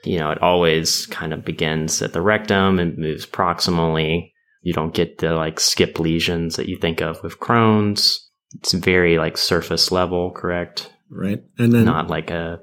you 0.05 0.19
know, 0.19 0.31
it 0.31 0.43
always 0.43 1.07
kind 1.07 1.33
of 1.33 1.45
begins 1.45 2.03
at 2.03 2.13
the 2.13 2.21
rectum 2.21 2.79
and 2.79 2.99
moves 2.99 3.25
proximally. 3.25 4.33
You 4.63 4.73
don't 4.73 4.95
get 4.95 5.19
the 5.19 5.35
like 5.35 5.61
skip 5.61 5.99
lesions 5.99 6.57
that 6.57 6.69
you 6.69 6.77
think 6.77 7.01
of 7.01 7.23
with 7.23 7.39
Crohn's 7.39 8.29
it's 8.59 8.73
very 8.73 9.19
like 9.19 9.37
surface 9.37 9.91
level, 9.91 10.31
correct? 10.31 10.93
Right. 11.11 11.43
And 11.59 11.73
then 11.73 11.85
not 11.85 12.09
like 12.09 12.31
a 12.31 12.61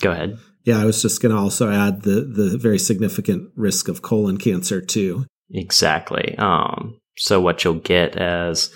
go 0.00 0.12
ahead. 0.12 0.38
Yeah, 0.64 0.80
I 0.80 0.84
was 0.84 1.02
just 1.02 1.20
going 1.20 1.34
to 1.34 1.40
also 1.40 1.70
add 1.70 2.02
the 2.02 2.20
the 2.22 2.56
very 2.58 2.78
significant 2.78 3.50
risk 3.56 3.88
of 3.88 4.02
colon 4.02 4.38
cancer 4.38 4.80
too. 4.80 5.26
Exactly. 5.50 6.36
Um 6.38 6.98
so 7.16 7.40
what 7.40 7.64
you'll 7.64 7.74
get 7.74 8.16
as 8.16 8.72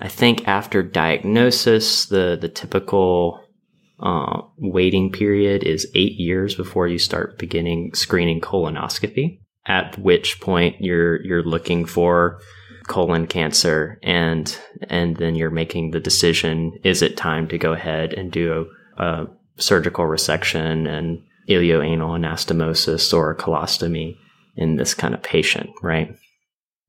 I 0.00 0.08
think 0.08 0.48
after 0.48 0.82
diagnosis, 0.82 2.06
the 2.06 2.38
the 2.40 2.48
typical 2.48 3.40
uh, 4.00 4.40
waiting 4.56 5.12
period 5.12 5.62
is 5.62 5.90
eight 5.94 6.14
years 6.14 6.54
before 6.54 6.88
you 6.88 6.98
start 6.98 7.38
beginning 7.38 7.92
screening 7.94 8.40
colonoscopy. 8.40 9.40
At 9.66 9.98
which 9.98 10.40
point 10.40 10.76
you're 10.80 11.22
you're 11.22 11.42
looking 11.44 11.84
for 11.84 12.40
colon 12.90 13.24
cancer 13.24 14.00
and 14.02 14.58
and 14.88 15.16
then 15.18 15.36
you're 15.36 15.48
making 15.48 15.92
the 15.92 16.00
decision 16.00 16.76
is 16.82 17.02
it 17.02 17.16
time 17.16 17.46
to 17.46 17.56
go 17.56 17.72
ahead 17.72 18.12
and 18.12 18.32
do 18.32 18.68
a, 18.98 19.26
surgical 19.58 20.04
resection 20.06 20.88
and 20.88 21.22
ileoanal 21.48 22.18
anastomosis 22.18 23.14
or 23.14 23.36
colostomy 23.36 24.16
in 24.56 24.76
this 24.76 24.92
kind 24.92 25.14
of 25.14 25.22
patient 25.22 25.70
right? 25.82 26.16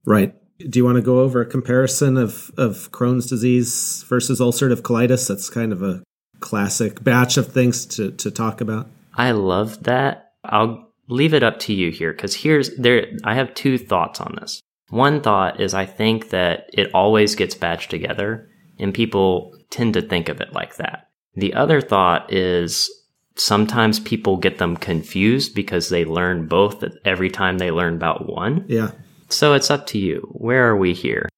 Right. 0.05 0.33
Do 0.57 0.79
you 0.79 0.85
want 0.85 0.95
to 0.95 1.03
go 1.03 1.19
over 1.19 1.41
a 1.41 1.45
comparison 1.45 2.17
of 2.17 2.49
of 2.57 2.91
Crohn's 2.91 3.27
disease 3.27 4.03
versus 4.07 4.39
ulcerative 4.39 4.81
colitis? 4.81 5.27
That's 5.27 5.49
kind 5.49 5.71
of 5.71 5.83
a 5.83 6.01
classic 6.39 7.03
batch 7.03 7.37
of 7.37 7.51
things 7.53 7.85
to 7.97 8.11
to 8.11 8.31
talk 8.31 8.61
about. 8.61 8.89
I 9.13 9.31
love 9.31 9.83
that. 9.83 10.31
I'll 10.43 10.91
leave 11.07 11.35
it 11.35 11.43
up 11.43 11.59
to 11.59 11.73
you 11.73 11.91
here 11.91 12.13
because 12.13 12.33
here's 12.33 12.75
there 12.77 13.05
I 13.23 13.35
have 13.35 13.53
two 13.53 13.77
thoughts 13.77 14.19
on 14.19 14.37
this 14.39 14.61
one 14.91 15.21
thought 15.21 15.59
is 15.59 15.73
I 15.73 15.85
think 15.85 16.29
that 16.29 16.69
it 16.73 16.91
always 16.93 17.35
gets 17.35 17.55
batched 17.55 17.87
together, 17.87 18.49
and 18.77 18.93
people 18.93 19.57
tend 19.69 19.93
to 19.95 20.01
think 20.01 20.29
of 20.29 20.41
it 20.41 20.53
like 20.53 20.75
that. 20.75 21.09
The 21.35 21.53
other 21.53 21.81
thought 21.81 22.31
is 22.31 22.89
sometimes 23.35 23.99
people 23.99 24.37
get 24.37 24.57
them 24.57 24.75
confused 24.75 25.55
because 25.55 25.89
they 25.89 26.03
learn 26.05 26.47
both 26.47 26.83
every 27.05 27.29
time 27.29 27.57
they 27.57 27.71
learn 27.71 27.95
about 27.95 28.27
one. 28.27 28.65
Yeah. 28.67 28.91
So 29.29 29.53
it's 29.53 29.71
up 29.71 29.87
to 29.87 29.97
you. 29.97 30.27
Where 30.33 30.67
are 30.69 30.75
we 30.75 30.93
here? 30.93 31.29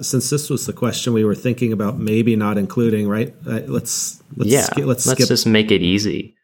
Since 0.00 0.30
this 0.30 0.48
was 0.48 0.66
the 0.66 0.72
question 0.72 1.12
we 1.12 1.24
were 1.24 1.34
thinking 1.34 1.72
about 1.72 1.98
maybe 1.98 2.36
not 2.36 2.58
including, 2.58 3.08
right? 3.08 3.34
Uh, 3.44 3.62
let's 3.66 4.22
let's 4.36 4.50
yeah, 4.50 4.62
sk- 4.62 4.78
let's, 4.78 5.06
let's 5.06 5.26
just 5.26 5.46
make 5.46 5.72
it 5.72 5.82
easy. 5.82 6.36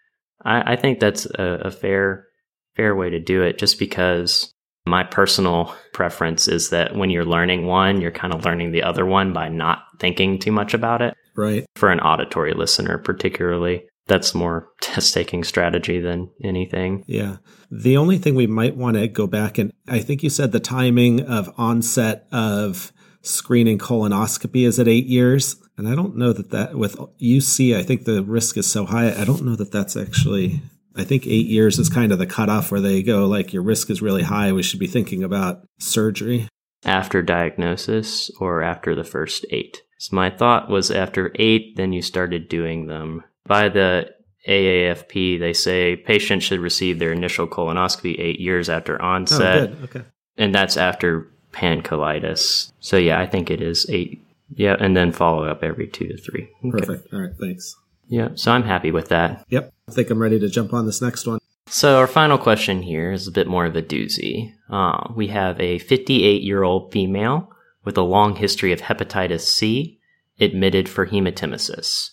I, 0.45 0.73
I 0.73 0.77
think 0.77 0.99
that's 0.99 1.27
a, 1.27 1.61
a 1.67 1.71
fair 1.71 2.27
fair 2.75 2.97
way 2.97 3.09
to 3.11 3.21
do 3.21 3.43
it, 3.43 3.57
just 3.57 3.79
because 3.79 4.53
my 4.87 5.03
personal 5.03 5.75
preference 5.93 6.47
is 6.47 6.71
that 6.71 6.95
when 6.95 7.11
you're 7.11 7.25
learning 7.25 7.67
one, 7.67 8.01
you're 8.01 8.13
kind 8.13 8.33
of 8.33 8.45
learning 8.45 8.71
the 8.71 8.85
other 8.85 9.05
one 9.05 9.33
by 9.33 9.49
not 9.49 9.83
thinking 9.99 10.39
too 10.39 10.53
much 10.53 10.75
about 10.75 11.03
it. 11.03 11.15
Right. 11.37 11.67
For 11.75 11.91
an 11.91 12.01
auditory 12.01 12.55
listener, 12.55 12.97
particularly, 12.97 13.87
that's 14.07 14.35
more 14.35 14.69
test 14.81 15.13
taking 15.13 15.43
strategy 15.45 16.01
than 16.01 16.31
anything. 16.43 17.05
Yeah. 17.07 17.37
The 17.71 17.97
only 17.97 18.19
thing 18.19 18.37
we 18.37 18.47
might 18.47 18.77
want 18.77 18.97
to 18.97 19.09
go 19.09 19.27
back 19.27 19.59
and 19.59 19.73
I 19.89 19.99
think 19.99 20.23
you 20.23 20.31
said 20.31 20.53
the 20.53 20.61
timing 20.61 21.23
of 21.23 21.53
onset 21.59 22.27
of 22.31 22.93
screening 23.23 23.79
colonoscopy 23.79 24.65
is 24.65 24.79
at 24.79 24.87
eight 24.87 25.07
years. 25.07 25.57
And 25.77 25.89
I 25.89 25.95
don't 25.97 26.17
know 26.17 26.33
that 26.33 26.51
that 26.51 26.77
with 26.77 26.97
UC, 27.21 27.77
I 27.77 27.83
think 27.83 28.05
the 28.05 28.23
risk 28.23 28.57
is 28.57 28.71
so 28.71 28.87
high. 28.87 29.13
I 29.13 29.25
don't 29.25 29.45
know 29.45 29.57
that 29.57 29.73
that's 29.73 29.97
actually 29.97 30.63
I 30.97 31.05
think 31.05 31.27
eight 31.27 31.47
years 31.47 31.79
is 31.79 31.89
kind 31.89 32.13
of 32.13 32.19
the 32.19 32.27
cutoff 32.27 32.71
where 32.71 32.81
they 32.81 33.03
go, 33.03 33.27
like, 33.27 33.53
your 33.53 33.63
risk 33.63 33.91
is 33.91 34.03
really 34.03 34.23
high. 34.23 34.53
We 34.53 34.63
should 34.63 34.81
be 34.81 34.87
thinking 34.87 35.23
about 35.23 35.63
surgery. 35.79 36.49
After 36.85 37.21
diagnosis 37.23 38.31
or 38.41 38.63
after 38.63 38.95
the 38.95 39.05
first 39.05 39.45
eight? 39.51 39.83
So 39.99 40.15
my 40.15 40.31
thought 40.31 40.69
was 40.69 40.91
after 40.91 41.33
eight, 41.37 41.77
then 41.77 41.93
you 41.93 42.03
started 42.03 42.49
doing 42.49 42.87
them. 42.87 43.25
By 43.45 43.69
the 43.69 44.11
AAFP, 44.47 45.41
they 45.41 45.53
say 45.53 45.97
patients 45.97 46.45
should 46.45 46.61
receive 46.61 46.99
their 46.99 47.13
initial 47.13 47.49
colonoscopy 47.49 48.19
eight 48.21 48.41
years 48.41 48.69
after 48.69 49.01
onset. 49.01 49.71
Oh, 49.71 49.85
okay. 49.85 50.03
And 50.37 50.55
that's 50.55 50.77
after 50.77 51.29
pancolitis. 51.53 52.71
So 52.81 52.97
yeah, 52.97 53.19
I 53.19 53.27
think 53.27 53.51
it 53.51 53.61
is 53.61 53.87
eight. 53.89 54.23
Yeah, 54.55 54.77
and 54.79 54.97
then 54.97 55.11
follow 55.11 55.45
up 55.45 55.65
every 55.65 55.89
two 55.89 56.07
to 56.07 56.17
three. 56.17 56.49
Okay. 56.65 56.87
Perfect. 56.87 57.13
All 57.13 57.21
right, 57.21 57.33
thanks. 57.41 57.75
Yeah, 58.09 58.31
so 58.35 58.53
I'm 58.53 58.63
happy 58.63 58.91
with 58.91 59.09
that. 59.09 59.45
Yep. 59.49 59.73
I 59.89 59.93
think 59.93 60.11
I'm 60.11 60.23
ready 60.23 60.39
to 60.39 60.49
jump 60.49 60.73
on 60.73 60.87
this 60.87 61.03
next 61.03 61.27
one. 61.27 61.39
So 61.69 61.99
our 61.99 62.07
final 62.07 62.39
question 62.39 62.83
here 62.83 63.11
is 63.13 63.27
a 63.27 63.33
bit 63.33 63.49
more 63.49 63.67
of 63.67 63.75
a 63.75 63.83
doozy. 63.83 64.53
Uh, 64.71 65.13
we 65.15 65.29
have 65.29 65.61
a 65.61 65.79
58 65.79 66.43
year 66.43 66.63
old 66.63 66.93
female 66.93 67.51
with 67.85 67.97
a 67.97 68.03
long 68.03 68.37
history 68.37 68.73
of 68.73 68.83
hepatitis 68.83 69.41
C 69.41 69.99
admitted 70.39 70.89
for 70.89 71.07
hematemesis. 71.07 72.11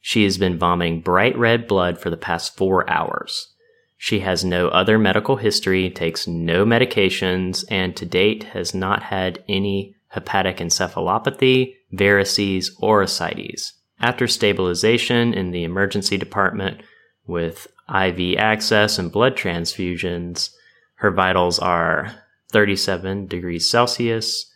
She 0.00 0.24
has 0.24 0.38
been 0.38 0.58
vomiting 0.58 1.00
bright 1.00 1.36
red 1.36 1.66
blood 1.66 1.98
for 1.98 2.10
the 2.10 2.16
past 2.16 2.56
four 2.56 2.88
hours. 2.90 3.52
She 3.98 4.20
has 4.20 4.44
no 4.44 4.68
other 4.68 4.98
medical 4.98 5.36
history, 5.36 5.90
takes 5.90 6.26
no 6.26 6.64
medications, 6.64 7.64
and 7.70 7.96
to 7.96 8.04
date 8.04 8.44
has 8.44 8.74
not 8.74 9.04
had 9.04 9.42
any 9.48 9.96
hepatic 10.08 10.58
encephalopathy, 10.58 11.74
varices, 11.92 12.70
or 12.80 13.02
ascites. 13.02 13.72
After 14.00 14.26
stabilization 14.26 15.32
in 15.32 15.50
the 15.50 15.64
emergency 15.64 16.16
department 16.16 16.82
with 17.26 17.66
IV 17.88 18.36
access 18.38 18.98
and 18.98 19.10
blood 19.10 19.36
transfusions, 19.36 20.50
Her 20.96 21.10
vitals 21.10 21.58
are 21.58 22.14
37 22.52 23.26
degrees 23.26 23.68
Celsius, 23.68 24.50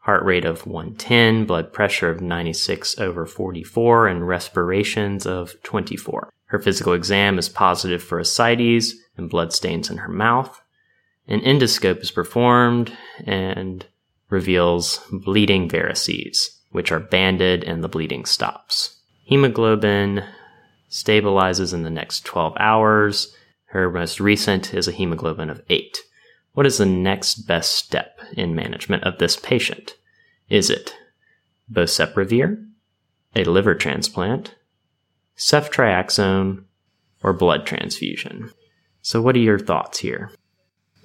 heart 0.00 0.24
rate 0.24 0.44
of 0.44 0.66
110, 0.66 1.46
blood 1.46 1.72
pressure 1.72 2.10
of 2.10 2.20
96 2.20 2.98
over 2.98 3.26
44, 3.26 4.08
and 4.08 4.28
respirations 4.28 5.26
of 5.26 5.60
24. 5.62 6.32
Her 6.46 6.58
physical 6.60 6.92
exam 6.92 7.38
is 7.38 7.48
positive 7.48 8.02
for 8.02 8.18
ascites 8.20 8.94
and 9.16 9.28
blood 9.28 9.52
stains 9.52 9.90
in 9.90 9.98
her 9.98 10.12
mouth. 10.12 10.60
An 11.26 11.40
endoscope 11.40 12.00
is 12.02 12.10
performed 12.10 12.92
and 13.24 13.84
reveals 14.30 15.00
bleeding 15.10 15.68
varices, 15.68 16.55
which 16.76 16.92
are 16.92 17.00
banded 17.00 17.64
and 17.64 17.82
the 17.82 17.88
bleeding 17.88 18.26
stops. 18.26 18.98
Hemoglobin 19.24 20.22
stabilizes 20.90 21.72
in 21.72 21.84
the 21.84 21.90
next 21.90 22.26
12 22.26 22.54
hours. 22.58 23.34
Her 23.68 23.90
most 23.90 24.20
recent 24.20 24.74
is 24.74 24.86
a 24.86 24.92
hemoglobin 24.92 25.48
of 25.48 25.62
8. 25.70 25.96
What 26.52 26.66
is 26.66 26.76
the 26.76 26.84
next 26.84 27.46
best 27.46 27.76
step 27.76 28.20
in 28.36 28.54
management 28.54 29.04
of 29.04 29.16
this 29.16 29.36
patient? 29.36 29.96
Is 30.50 30.68
it 30.68 30.94
boceprevir, 31.72 32.62
a 33.34 33.44
liver 33.44 33.74
transplant, 33.74 34.54
ceftriaxone, 35.38 36.64
or 37.22 37.32
blood 37.32 37.64
transfusion? 37.64 38.52
So, 39.00 39.22
what 39.22 39.34
are 39.34 39.38
your 39.38 39.58
thoughts 39.58 40.00
here? 40.00 40.30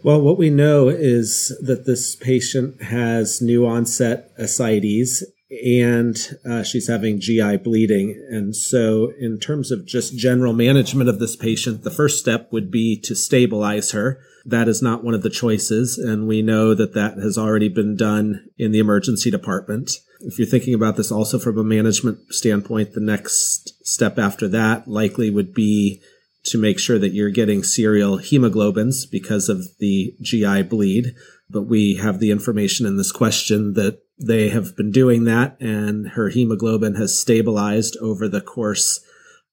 Well, 0.03 0.19
what 0.19 0.37
we 0.37 0.49
know 0.49 0.89
is 0.89 1.57
that 1.61 1.85
this 1.85 2.17
patient 2.17 2.81
has 2.81 3.41
new 3.41 3.65
onset 3.65 4.31
ascites 4.37 5.23
and 5.51 6.17
uh, 6.49 6.63
she's 6.63 6.87
having 6.87 7.19
GI 7.19 7.57
bleeding. 7.57 8.11
And 8.29 8.55
so, 8.55 9.11
in 9.19 9.37
terms 9.37 9.69
of 9.69 9.85
just 9.85 10.17
general 10.17 10.53
management 10.53 11.09
of 11.09 11.19
this 11.19 11.35
patient, 11.35 11.83
the 11.83 11.91
first 11.91 12.19
step 12.19 12.51
would 12.51 12.71
be 12.71 12.97
to 13.01 13.15
stabilize 13.15 13.91
her. 13.91 14.19
That 14.45 14.69
is 14.69 14.81
not 14.81 15.03
one 15.03 15.13
of 15.13 15.23
the 15.23 15.29
choices. 15.29 15.97
And 15.97 16.27
we 16.27 16.41
know 16.41 16.73
that 16.73 16.93
that 16.93 17.17
has 17.17 17.37
already 17.37 17.69
been 17.69 17.95
done 17.97 18.49
in 18.57 18.71
the 18.71 18.79
emergency 18.79 19.29
department. 19.29 19.91
If 20.21 20.39
you're 20.39 20.47
thinking 20.47 20.73
about 20.73 20.95
this 20.95 21.11
also 21.11 21.37
from 21.37 21.57
a 21.57 21.63
management 21.63 22.33
standpoint, 22.33 22.93
the 22.93 23.01
next 23.01 23.85
step 23.85 24.17
after 24.17 24.47
that 24.49 24.87
likely 24.87 25.29
would 25.29 25.53
be 25.53 26.01
to 26.43 26.57
make 26.57 26.79
sure 26.79 26.97
that 26.97 27.13
you're 27.13 27.29
getting 27.29 27.63
serial 27.63 28.17
hemoglobins 28.17 29.09
because 29.09 29.49
of 29.49 29.63
the 29.79 30.15
GI 30.21 30.63
bleed. 30.63 31.13
But 31.49 31.63
we 31.63 31.95
have 31.95 32.19
the 32.19 32.31
information 32.31 32.85
in 32.85 32.97
this 32.97 33.11
question 33.11 33.73
that 33.73 33.99
they 34.25 34.49
have 34.49 34.75
been 34.75 34.91
doing 34.91 35.25
that 35.25 35.59
and 35.59 36.09
her 36.09 36.29
hemoglobin 36.29 36.95
has 36.95 37.19
stabilized 37.19 37.97
over 37.97 38.27
the 38.27 38.41
course 38.41 38.99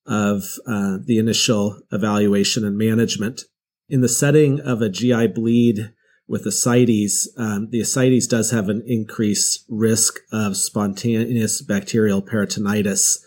of 0.07 0.59
uh, 0.66 0.98
the 1.04 1.18
initial 1.18 1.81
evaluation 1.92 2.64
and 2.64 2.76
management. 2.76 3.42
In 3.88 4.00
the 4.00 4.09
setting 4.09 4.61
of 4.61 4.83
a 4.83 4.88
GI 4.88 5.28
bleed 5.28 5.92
with 6.26 6.46
ascites, 6.46 7.28
um, 7.38 7.68
the 7.70 7.81
ascites 7.81 8.26
does 8.26 8.50
have 8.50 8.68
an 8.68 8.83
increased 8.87 9.64
risk 9.68 10.20
of 10.33 10.57
spontaneous 10.57 11.62
bacterial 11.62 12.22
peritonitis. 12.22 13.18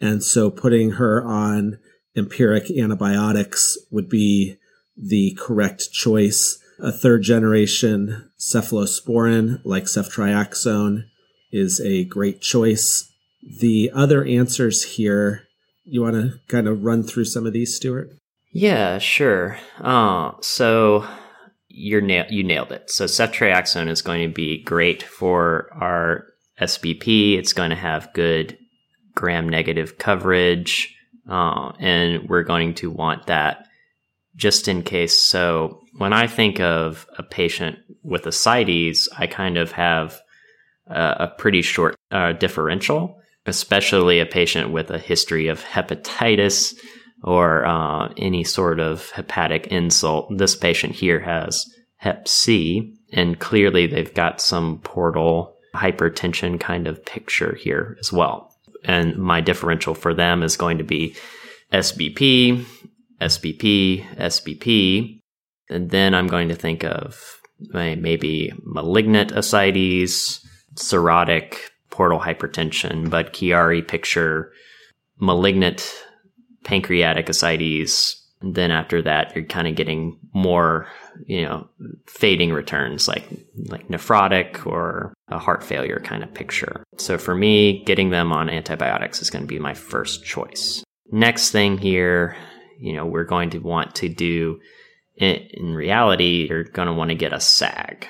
And 0.00 0.22
so 0.22 0.50
putting 0.50 0.92
her 0.92 1.24
on 1.24 1.78
empiric 2.16 2.70
antibiotics 2.70 3.76
would 3.90 4.08
be 4.08 4.56
the 4.96 5.36
correct 5.38 5.92
choice. 5.92 6.58
A 6.78 6.92
third 6.92 7.22
generation 7.22 8.25
cephalosporin 8.38 9.60
like 9.64 9.84
ceftriaxone 9.84 11.04
is 11.52 11.80
a 11.80 12.04
great 12.04 12.40
choice. 12.40 13.10
The 13.42 13.90
other 13.94 14.24
answers 14.24 14.82
here, 14.96 15.44
you 15.84 16.02
want 16.02 16.14
to 16.14 16.40
kind 16.48 16.66
of 16.66 16.84
run 16.84 17.02
through 17.02 17.26
some 17.26 17.46
of 17.46 17.52
these, 17.52 17.76
Stuart? 17.76 18.10
Yeah, 18.52 18.98
sure. 18.98 19.58
Uh, 19.80 20.32
so 20.40 21.06
you're 21.68 22.00
na- 22.00 22.24
you 22.30 22.42
nailed 22.42 22.72
it. 22.72 22.90
So 22.90 23.04
ceftriaxone 23.04 23.88
is 23.88 24.02
going 24.02 24.28
to 24.28 24.34
be 24.34 24.62
great 24.62 25.02
for 25.02 25.68
our 25.74 26.26
SBP. 26.60 27.38
It's 27.38 27.52
going 27.52 27.70
to 27.70 27.76
have 27.76 28.12
good 28.14 28.58
gram 29.14 29.48
negative 29.48 29.98
coverage. 29.98 30.94
Uh, 31.28 31.72
and 31.78 32.28
we're 32.28 32.44
going 32.44 32.74
to 32.74 32.90
want 32.90 33.26
that 33.26 33.65
just 34.36 34.68
in 34.68 34.82
case. 34.82 35.18
So 35.18 35.82
when 35.96 36.12
I 36.12 36.26
think 36.26 36.60
of 36.60 37.06
a 37.18 37.22
patient 37.22 37.78
with 38.02 38.26
ascites, 38.26 39.08
I 39.16 39.26
kind 39.26 39.56
of 39.56 39.72
have 39.72 40.20
a, 40.86 41.16
a 41.20 41.34
pretty 41.38 41.62
short 41.62 41.96
uh, 42.10 42.32
differential, 42.32 43.18
especially 43.46 44.20
a 44.20 44.26
patient 44.26 44.70
with 44.70 44.90
a 44.90 44.98
history 44.98 45.48
of 45.48 45.64
hepatitis 45.64 46.74
or 47.22 47.64
uh, 47.64 48.12
any 48.16 48.44
sort 48.44 48.78
of 48.78 49.10
hepatic 49.10 49.68
insult. 49.68 50.28
This 50.36 50.54
patient 50.54 50.94
here 50.94 51.20
has 51.20 51.66
Hep 51.96 52.28
C, 52.28 52.94
and 53.12 53.38
clearly 53.38 53.86
they've 53.86 54.12
got 54.12 54.40
some 54.40 54.78
portal 54.80 55.56
hypertension 55.74 56.60
kind 56.60 56.86
of 56.86 57.04
picture 57.04 57.54
here 57.56 57.96
as 58.00 58.12
well 58.12 58.56
and 58.86 59.16
my 59.16 59.40
differential 59.40 59.94
for 59.94 60.14
them 60.14 60.42
is 60.42 60.56
going 60.56 60.78
to 60.78 60.84
be 60.84 61.14
SBP, 61.72 62.64
SBP, 63.20 64.06
SBP, 64.16 65.20
and 65.70 65.90
then 65.90 66.14
I'm 66.14 66.26
going 66.26 66.48
to 66.48 66.54
think 66.54 66.84
of 66.84 67.40
maybe 67.70 68.52
malignant 68.62 69.32
ascites, 69.32 70.46
cirrhotic 70.74 71.56
portal 71.90 72.20
hypertension, 72.20 73.08
Budd-Chiari 73.10 73.86
picture 73.86 74.52
malignant 75.18 76.04
pancreatic 76.64 77.28
ascites. 77.28 78.22
And 78.42 78.54
then 78.54 78.70
after 78.70 79.00
that, 79.02 79.34
you're 79.34 79.46
kind 79.46 79.66
of 79.66 79.76
getting 79.76 80.18
more 80.34 80.86
you 81.24 81.42
know, 81.42 81.68
fading 82.06 82.52
returns 82.52 83.08
like 83.08 83.26
like 83.66 83.88
nephrotic 83.88 84.66
or 84.66 85.14
a 85.28 85.38
heart 85.38 85.62
failure 85.62 86.00
kind 86.04 86.22
of 86.22 86.32
picture. 86.34 86.84
So 86.98 87.18
for 87.18 87.34
me, 87.34 87.84
getting 87.84 88.10
them 88.10 88.32
on 88.32 88.50
antibiotics 88.50 89.22
is 89.22 89.30
going 89.30 89.42
to 89.42 89.48
be 89.48 89.58
my 89.58 89.74
first 89.74 90.24
choice. 90.24 90.84
Next 91.10 91.50
thing 91.50 91.78
here, 91.78 92.36
you 92.78 92.92
know, 92.92 93.06
we're 93.06 93.24
going 93.24 93.50
to 93.50 93.58
want 93.58 93.96
to 93.96 94.08
do 94.08 94.60
in, 95.16 95.36
in 95.52 95.74
reality, 95.74 96.46
you're 96.48 96.64
going 96.64 96.86
to 96.86 96.94
want 96.94 97.10
to 97.10 97.16
get 97.16 97.32
a 97.32 97.36
SAAG, 97.36 98.04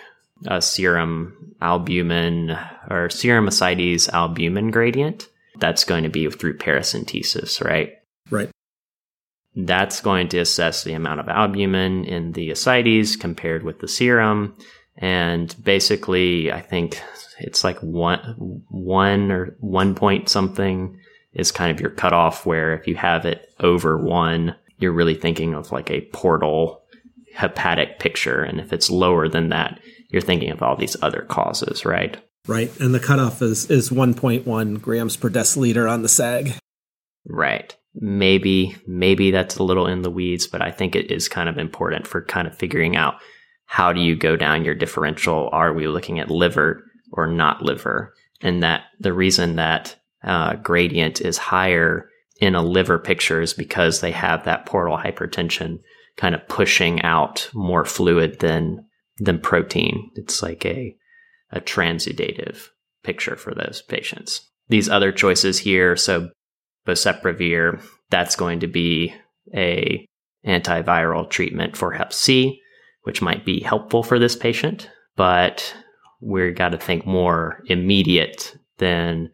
a 0.47 0.61
serum 0.61 1.55
albumin 1.61 2.57
or 2.91 3.09
serum 3.11 3.49
ascites 3.49 4.09
albumin 4.09 4.71
gradient. 4.71 5.29
That's 5.59 5.85
going 5.85 6.03
to 6.03 6.11
be 6.11 6.29
through 6.31 6.59
paracentesis, 6.59 7.65
right? 7.65 7.95
Right. 8.31 8.51
That's 9.55 10.03
going 10.03 10.29
to 10.29 10.39
assess 10.39 10.85
the 10.85 10.93
amount 10.93 11.21
of 11.21 11.29
albumin 11.29 12.05
in 12.05 12.33
the 12.33 12.51
ascites 12.51 13.17
compared 13.17 13.63
with 13.63 13.79
the 13.79 13.89
serum. 13.89 14.57
And 14.99 15.55
basically, 15.63 16.53
I 16.53 16.61
think 16.61 17.01
it's 17.39 17.65
like 17.65 17.79
one, 17.79 18.63
one 18.69 19.31
or 19.31 19.57
one 19.61 19.95
point 19.95 20.29
something 20.29 20.99
is 21.37 21.53
kind 21.53 21.71
of 21.71 21.81
your 21.81 21.91
cutoff 21.91 22.45
where 22.45 22.75
if 22.75 22.87
you 22.87 22.97
have 22.97 23.25
it 23.25 23.49
over 23.61 23.97
one, 23.97 24.55
you're 24.79 24.93
really 24.93 25.15
thinking 25.15 25.55
of 25.55 25.73
like 25.73 25.91
a 25.91 26.03
portal 26.13 26.83
hepatic 27.35 27.99
picture. 27.99 28.43
And 28.43 28.61
if 28.61 28.73
it's 28.73 28.91
lower 28.91 29.29
than 29.29 29.51
that, 29.51 29.81
you're 30.11 30.23
thinking 30.23 30.51
of 30.51 30.63
all 30.63 30.77
these 30.77 30.97
other 31.03 31.23
causes, 31.23 31.85
right? 31.85 32.17
Right. 32.47 32.75
And 32.81 32.95
the 32.95 33.01
cutoff 33.01 33.43
is, 33.43 33.71
is 33.71 33.91
1.1 33.91 34.81
grams 34.81 35.17
per 35.17 35.29
deciliter 35.29 35.91
on 35.91 36.03
the 36.03 36.09
SAAG. 36.09 36.59
Right 37.27 37.77
maybe 37.97 38.77
maybe 38.87 39.31
that's 39.31 39.57
a 39.57 39.63
little 39.63 39.87
in 39.87 40.03
the 40.03 40.11
weeds 40.11 40.47
but 40.47 40.61
i 40.61 40.71
think 40.71 40.95
it 40.95 41.11
is 41.11 41.29
kind 41.29 41.49
of 41.49 41.57
important 41.57 42.07
for 42.07 42.23
kind 42.23 42.47
of 42.47 42.57
figuring 42.57 42.95
out 42.95 43.15
how 43.65 43.93
do 43.93 44.01
you 44.01 44.15
go 44.15 44.37
down 44.37 44.65
your 44.65 44.75
differential 44.75 45.49
are 45.53 45.73
we 45.73 45.89
looking 45.89 46.21
at 46.21 46.31
liver 46.31 46.85
or 47.13 47.27
not 47.27 47.63
liver 47.63 48.13
and 48.43 48.63
that 48.63 48.85
the 49.01 49.13
reason 49.13 49.57
that 49.57 49.97
uh, 50.25 50.55
gradient 50.57 51.21
is 51.21 51.39
higher 51.39 52.09
in 52.41 52.55
a 52.55 52.63
liver 52.63 52.99
picture 52.99 53.41
is 53.41 53.55
because 53.55 54.01
they 54.01 54.11
have 54.13 54.45
that 54.45 54.67
portal 54.67 54.97
hypertension 54.97 55.79
kind 56.17 56.35
of 56.35 56.47
pushing 56.49 57.03
out 57.03 57.49
more 57.55 57.85
fluid 57.85 58.41
than 58.41 58.85
than 59.19 59.41
protein. 59.41 60.11
It's 60.15 60.43
like 60.43 60.65
a 60.67 60.95
a 61.51 61.61
transudative 61.61 62.69
picture 63.03 63.37
for 63.37 63.55
those 63.55 63.83
patients. 63.83 64.49
These 64.69 64.89
other 64.89 65.13
choices 65.13 65.59
here 65.59 65.97
so 65.97 66.31
boceprevir, 66.87 67.83
that's 68.11 68.37
going 68.37 68.61
to 68.61 68.67
be 68.67 69.15
a 69.55 70.07
antiviral 70.47 71.29
treatment 71.29 71.77
for 71.77 71.93
hep 71.93 72.13
C, 72.13 72.61
which 73.03 73.21
might 73.21 73.45
be 73.45 73.61
helpful 73.61 74.03
for 74.03 74.19
this 74.19 74.37
patient, 74.37 74.89
but 75.17 75.75
we've 76.21 76.55
got 76.55 76.71
to 76.71 76.79
think 76.79 77.07
more 77.07 77.63
immediate 77.67 78.57
than 78.79 79.31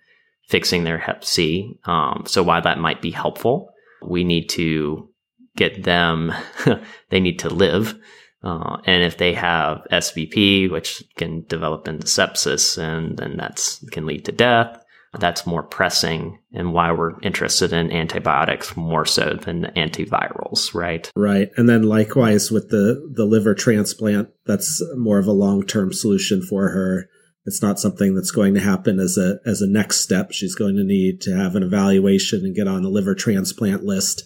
fixing 0.48 0.85
their 0.85 0.98
hep 0.98 1.24
C. 1.24 1.78
Um, 1.85 2.24
so 2.26 2.42
while 2.42 2.62
that 2.62 2.78
might 2.78 3.02
be 3.02 3.11
helpful, 3.11 3.72
we 4.05 4.24
need 4.24 4.48
to 4.50 5.09
get 5.57 5.83
them, 5.85 6.33
they 7.11 7.20
need 7.20 7.38
to 7.40 7.48
live. 7.48 7.98
Uh, 8.42 8.78
and 8.87 9.05
if 9.05 9.18
they 9.18 9.35
have 9.35 9.87
SBP, 9.92 10.70
which 10.70 11.05
can 11.16 11.44
develop 11.46 11.87
into 11.87 12.07
sepsis, 12.07 12.76
and 12.76 13.16
then 13.16 13.37
that's 13.37 13.85
can 13.90 14.05
lead 14.05 14.24
to 14.24 14.33
death, 14.33 14.83
that's 15.18 15.46
more 15.46 15.62
pressing 15.62 16.38
and 16.52 16.72
why 16.72 16.90
we're 16.90 17.18
interested 17.20 17.72
in 17.72 17.92
antibiotics 17.92 18.76
more 18.76 19.05
so 19.05 19.38
than 19.42 19.70
antivirals, 19.76 20.74
right? 20.74 21.11
Right. 21.14 21.50
And 21.57 21.68
then 21.68 21.83
likewise 21.83 22.50
with 22.50 22.70
the, 22.70 23.12
the 23.14 23.26
liver 23.26 23.55
transplant, 23.55 24.31
that's 24.46 24.83
more 24.96 25.18
of 25.18 25.26
a 25.26 25.33
long 25.33 25.66
term 25.66 25.92
solution 25.92 26.42
for 26.42 26.70
her. 26.70 27.09
It's 27.44 27.62
not 27.62 27.81
something 27.81 28.14
that's 28.14 28.31
going 28.31 28.55
to 28.55 28.61
happen 28.61 29.00
as 29.00 29.18
a 29.18 29.38
as 29.44 29.61
a 29.61 29.70
next 29.70 30.00
step. 30.00 30.33
She's 30.33 30.55
going 30.55 30.76
to 30.76 30.85
need 30.85 31.20
to 31.22 31.37
have 31.37 31.57
an 31.57 31.62
evaluation 31.62 32.44
and 32.44 32.55
get 32.55 32.68
on 32.68 32.83
the 32.83 32.88
liver 32.88 33.14
transplant 33.14 33.83
list. 33.83 34.22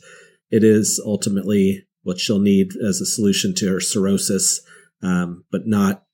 It 0.50 0.62
is 0.62 1.02
ultimately 1.05 1.87
what 2.02 2.20
she'll 2.20 2.38
need 2.38 2.68
as 2.76 3.00
a 3.00 3.07
solution 3.07 3.55
to 3.57 3.68
her 3.68 3.81
cirrhosis, 3.81 4.61
um, 5.02 5.44
but 5.50 5.62
not 5.66 6.05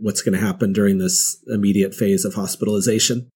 what's 0.00 0.20
going 0.20 0.38
to 0.38 0.44
happen 0.44 0.72
during 0.72 0.98
this 0.98 1.42
immediate 1.46 1.94
phase 1.94 2.24
of 2.24 2.34
hospitalization. 2.34 3.30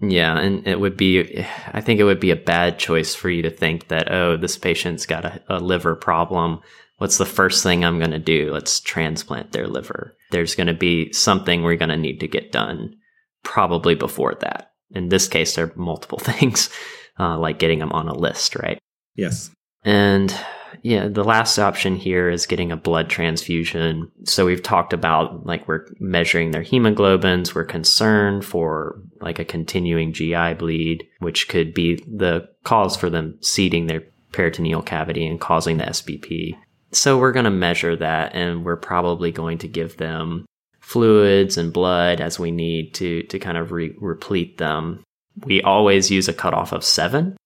Yeah, 0.00 0.38
and 0.38 0.66
it 0.66 0.78
would 0.78 0.98
be, 0.98 1.42
I 1.72 1.80
think 1.80 2.00
it 2.00 2.04
would 2.04 2.20
be 2.20 2.30
a 2.30 2.36
bad 2.36 2.78
choice 2.78 3.14
for 3.14 3.30
you 3.30 3.40
to 3.42 3.50
think 3.50 3.88
that, 3.88 4.12
oh, 4.12 4.36
this 4.36 4.58
patient's 4.58 5.06
got 5.06 5.24
a, 5.24 5.40
a 5.48 5.58
liver 5.58 5.96
problem. 5.96 6.60
What's 6.98 7.18
the 7.18 7.26
first 7.26 7.62
thing 7.62 7.84
I'm 7.84 7.98
going 7.98 8.12
to 8.12 8.18
do? 8.18 8.50
Let's 8.52 8.80
transplant 8.80 9.52
their 9.52 9.66
liver. 9.66 10.16
There's 10.30 10.54
going 10.54 10.68
to 10.68 10.74
be 10.74 11.12
something 11.12 11.62
we're 11.62 11.76
going 11.76 11.90
to 11.90 11.96
need 11.96 12.20
to 12.20 12.28
get 12.28 12.52
done 12.52 12.96
probably 13.42 13.94
before 13.94 14.34
that. 14.40 14.72
In 14.90 15.08
this 15.08 15.28
case, 15.28 15.54
there 15.54 15.66
are 15.66 15.72
multiple 15.76 16.18
things, 16.22 16.70
uh, 17.18 17.38
like 17.38 17.58
getting 17.58 17.78
them 17.78 17.92
on 17.92 18.08
a 18.08 18.14
list, 18.14 18.56
right? 18.56 18.78
Yes. 19.14 19.50
And 19.84 20.34
yeah, 20.82 21.08
the 21.08 21.24
last 21.24 21.58
option 21.58 21.96
here 21.96 22.28
is 22.28 22.46
getting 22.46 22.72
a 22.72 22.76
blood 22.76 23.08
transfusion. 23.08 24.10
So 24.24 24.46
we've 24.46 24.62
talked 24.62 24.92
about 24.92 25.46
like 25.46 25.66
we're 25.68 25.86
measuring 26.00 26.50
their 26.50 26.62
hemoglobins. 26.62 27.54
We're 27.54 27.64
concerned 27.64 28.44
for 28.44 29.00
like 29.20 29.38
a 29.38 29.44
continuing 29.44 30.12
GI 30.12 30.54
bleed, 30.54 31.06
which 31.20 31.48
could 31.48 31.74
be 31.74 31.96
the 32.06 32.48
cause 32.64 32.96
for 32.96 33.10
them 33.10 33.38
seeding 33.40 33.86
their 33.86 34.02
peritoneal 34.32 34.82
cavity 34.82 35.26
and 35.26 35.40
causing 35.40 35.78
the 35.78 35.84
SBP. 35.84 36.56
So 36.96 37.18
we're 37.18 37.32
going 37.32 37.44
to 37.44 37.50
measure 37.50 37.94
that 37.94 38.34
and 38.34 38.64
we're 38.64 38.76
probably 38.76 39.30
going 39.30 39.58
to 39.58 39.68
give 39.68 39.98
them 39.98 40.46
fluids 40.80 41.58
and 41.58 41.70
blood 41.70 42.22
as 42.22 42.38
we 42.38 42.50
need 42.50 42.94
to, 42.94 43.22
to 43.24 43.38
kind 43.38 43.58
of 43.58 43.70
re- 43.70 43.94
replete 43.98 44.56
them. 44.56 45.04
We 45.44 45.60
always 45.60 46.10
use 46.10 46.26
a 46.26 46.32
cutoff 46.32 46.72
of 46.72 46.82
seven 46.82 47.36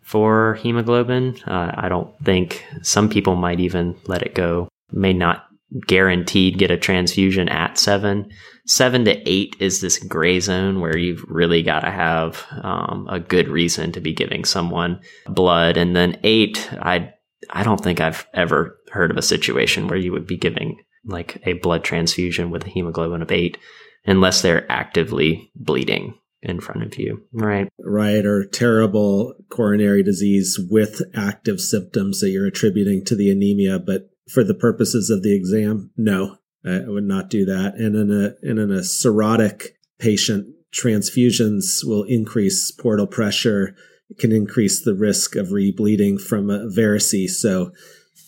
for 0.00 0.54
hemoglobin. 0.54 1.38
Uh, 1.46 1.72
I 1.74 1.90
don't 1.90 2.18
think 2.24 2.64
some 2.80 3.10
people 3.10 3.36
might 3.36 3.60
even 3.60 3.94
let 4.06 4.22
it 4.22 4.34
go, 4.34 4.68
may 4.90 5.12
not 5.12 5.44
guaranteed 5.86 6.56
get 6.56 6.70
a 6.70 6.78
transfusion 6.78 7.50
at 7.50 7.76
seven. 7.76 8.30
Seven 8.66 9.04
to 9.04 9.28
eight 9.28 9.54
is 9.60 9.82
this 9.82 9.98
gray 9.98 10.40
zone 10.40 10.80
where 10.80 10.96
you've 10.96 11.24
really 11.24 11.62
got 11.62 11.80
to 11.80 11.90
have 11.90 12.42
um, 12.62 13.06
a 13.10 13.20
good 13.20 13.48
reason 13.48 13.92
to 13.92 14.00
be 14.00 14.14
giving 14.14 14.46
someone 14.46 14.98
blood. 15.26 15.76
And 15.76 15.94
then 15.94 16.18
eight, 16.22 16.66
I 16.80 17.12
I 17.50 17.62
don't 17.62 17.80
think 17.80 18.00
I've 18.00 18.26
ever 18.32 18.78
heard 18.94 19.10
of 19.10 19.16
a 19.16 19.22
situation 19.22 19.88
where 19.88 19.98
you 19.98 20.12
would 20.12 20.26
be 20.26 20.36
giving 20.36 20.78
like 21.04 21.42
a 21.44 21.54
blood 21.54 21.84
transfusion 21.84 22.50
with 22.50 22.66
a 22.66 22.70
hemoglobin 22.70 23.22
of 23.22 23.30
eight 23.30 23.58
unless 24.06 24.42
they're 24.42 24.70
actively 24.70 25.50
bleeding 25.54 26.18
in 26.42 26.60
front 26.60 26.82
of 26.82 26.98
you, 26.98 27.22
right? 27.32 27.68
Right, 27.78 28.24
or 28.24 28.44
terrible 28.44 29.34
coronary 29.48 30.02
disease 30.02 30.58
with 30.70 31.00
active 31.14 31.58
symptoms 31.58 32.20
that 32.20 32.30
you're 32.30 32.46
attributing 32.46 33.04
to 33.06 33.16
the 33.16 33.30
anemia, 33.30 33.78
but 33.78 34.10
for 34.30 34.44
the 34.44 34.54
purposes 34.54 35.08
of 35.08 35.22
the 35.22 35.34
exam, 35.34 35.90
no, 35.96 36.36
I 36.64 36.80
would 36.86 37.04
not 37.04 37.30
do 37.30 37.44
that. 37.46 37.74
And 37.76 37.96
in 37.96 38.10
a 38.10 38.34
and 38.48 38.58
in 38.58 38.70
a 38.70 38.80
cirrhotic 38.80 39.68
patient, 39.98 40.54
transfusions 40.74 41.84
will 41.84 42.04
increase 42.04 42.70
portal 42.70 43.06
pressure, 43.06 43.74
can 44.18 44.32
increase 44.32 44.82
the 44.82 44.94
risk 44.94 45.36
of 45.36 45.48
rebleeding 45.48 46.20
from 46.20 46.50
a 46.50 46.66
varices. 46.66 47.30
So 47.30 47.72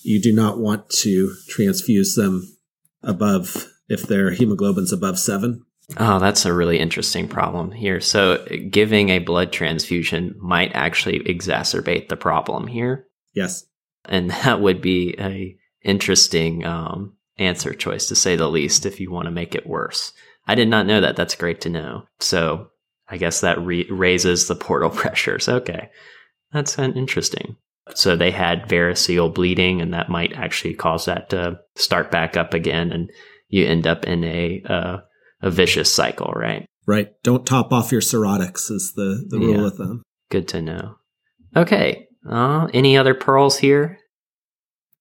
you 0.06 0.22
do 0.22 0.32
not 0.32 0.58
want 0.58 0.88
to 0.88 1.34
transfuse 1.48 2.14
them 2.14 2.56
above 3.02 3.66
if 3.88 4.02
their 4.02 4.30
hemoglobin's 4.30 4.92
above 4.92 5.18
seven. 5.18 5.64
Oh, 5.96 6.18
that's 6.18 6.44
a 6.44 6.52
really 6.52 6.78
interesting 6.78 7.28
problem 7.28 7.72
here. 7.72 8.00
So, 8.00 8.44
giving 8.70 9.08
a 9.08 9.18
blood 9.18 9.52
transfusion 9.52 10.34
might 10.38 10.72
actually 10.74 11.20
exacerbate 11.20 12.08
the 12.08 12.16
problem 12.16 12.66
here. 12.66 13.06
Yes, 13.34 13.64
and 14.04 14.30
that 14.44 14.60
would 14.60 14.80
be 14.80 15.14
a 15.18 15.56
interesting 15.82 16.64
um, 16.64 17.16
answer 17.38 17.72
choice 17.72 18.08
to 18.08 18.16
say 18.16 18.36
the 18.36 18.48
least. 18.48 18.86
If 18.86 19.00
you 19.00 19.10
want 19.10 19.26
to 19.26 19.32
make 19.32 19.54
it 19.54 19.66
worse, 19.66 20.12
I 20.46 20.54
did 20.54 20.68
not 20.68 20.86
know 20.86 21.00
that. 21.00 21.16
That's 21.16 21.34
great 21.34 21.60
to 21.62 21.68
know. 21.68 22.04
So, 22.20 22.70
I 23.08 23.16
guess 23.16 23.40
that 23.40 23.60
re- 23.60 23.88
raises 23.90 24.46
the 24.46 24.56
portal 24.56 24.90
pressures. 25.02 25.48
Okay, 25.48 25.90
that's 26.52 26.78
interesting. 26.78 27.56
So 27.94 28.16
they 28.16 28.30
had 28.32 28.68
variceal 28.68 29.32
bleeding, 29.32 29.80
and 29.80 29.94
that 29.94 30.08
might 30.08 30.32
actually 30.32 30.74
cause 30.74 31.04
that 31.04 31.30
to 31.30 31.60
start 31.76 32.10
back 32.10 32.36
up 32.36 32.52
again, 32.52 32.90
and 32.92 33.10
you 33.48 33.64
end 33.64 33.86
up 33.86 34.04
in 34.04 34.24
a 34.24 34.62
uh, 34.68 34.96
a 35.42 35.50
vicious 35.50 35.92
cycle, 35.92 36.32
right? 36.34 36.66
Right. 36.86 37.10
Don't 37.22 37.46
top 37.46 37.72
off 37.72 37.92
your 37.92 38.00
cirrhotics 38.00 38.70
is 38.70 38.92
the, 38.96 39.24
the 39.28 39.38
rule 39.38 39.56
Yeah. 39.56 39.62
with 39.62 39.76
them. 39.78 40.02
Good 40.30 40.48
to 40.48 40.62
know. 40.62 40.96
Okay. 41.54 42.06
Uh, 42.28 42.68
any 42.72 42.96
other 42.96 43.14
pearls 43.14 43.58
here? 43.58 43.98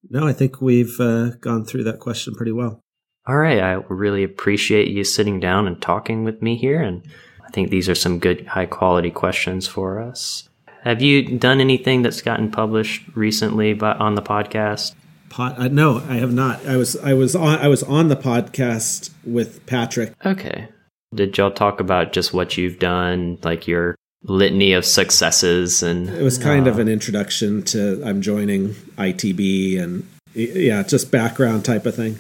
No, 0.09 0.27
I 0.27 0.33
think 0.33 0.61
we've 0.61 0.99
uh, 0.99 1.31
gone 1.41 1.63
through 1.65 1.83
that 1.85 1.99
question 1.99 2.33
pretty 2.35 2.51
well. 2.51 2.81
All 3.27 3.37
right. 3.37 3.59
I 3.59 3.73
really 3.89 4.23
appreciate 4.23 4.87
you 4.87 5.03
sitting 5.03 5.39
down 5.39 5.67
and 5.67 5.81
talking 5.81 6.23
with 6.23 6.41
me 6.41 6.57
here. 6.57 6.81
And 6.81 7.03
I 7.45 7.49
think 7.51 7.69
these 7.69 7.87
are 7.89 7.95
some 7.95 8.19
good, 8.19 8.45
high 8.47 8.67
quality 8.67 9.11
questions 9.11 9.67
for 9.67 9.99
us. 9.99 10.49
Have 10.85 11.01
you 11.01 11.23
done 11.39 11.61
anything 11.61 12.03
that's 12.03 12.21
gotten 12.21 12.51
published 12.51 13.01
recently 13.15 13.73
by, 13.73 13.93
on 13.93 14.13
the 14.13 14.21
podcast? 14.21 14.93
Pod, 15.29 15.55
uh, 15.57 15.67
no, 15.67 16.03
I 16.07 16.17
have 16.17 16.31
not. 16.31 16.63
I 16.67 16.77
was 16.77 16.95
I 16.97 17.13
was 17.13 17.35
on 17.35 17.57
I 17.57 17.67
was 17.67 17.81
on 17.81 18.07
the 18.07 18.15
podcast 18.15 19.09
with 19.23 19.65
Patrick. 19.65 20.13
Okay. 20.23 20.67
Did 21.13 21.35
y'all 21.37 21.49
talk 21.49 21.79
about 21.79 22.13
just 22.13 22.33
what 22.33 22.55
you've 22.55 22.77
done, 22.77 23.39
like 23.43 23.67
your 23.67 23.95
litany 24.23 24.73
of 24.73 24.85
successes 24.85 25.81
and 25.81 26.07
It 26.07 26.21
was 26.21 26.37
kind 26.37 26.67
of 26.67 26.77
an 26.77 26.87
introduction 26.87 27.63
to 27.63 28.03
I'm 28.05 28.21
joining 28.21 28.69
ITB 28.97 29.81
and 29.81 30.07
yeah, 30.35 30.83
just 30.83 31.11
background 31.11 31.65
type 31.65 31.87
of 31.87 31.95
thing. 31.95 32.19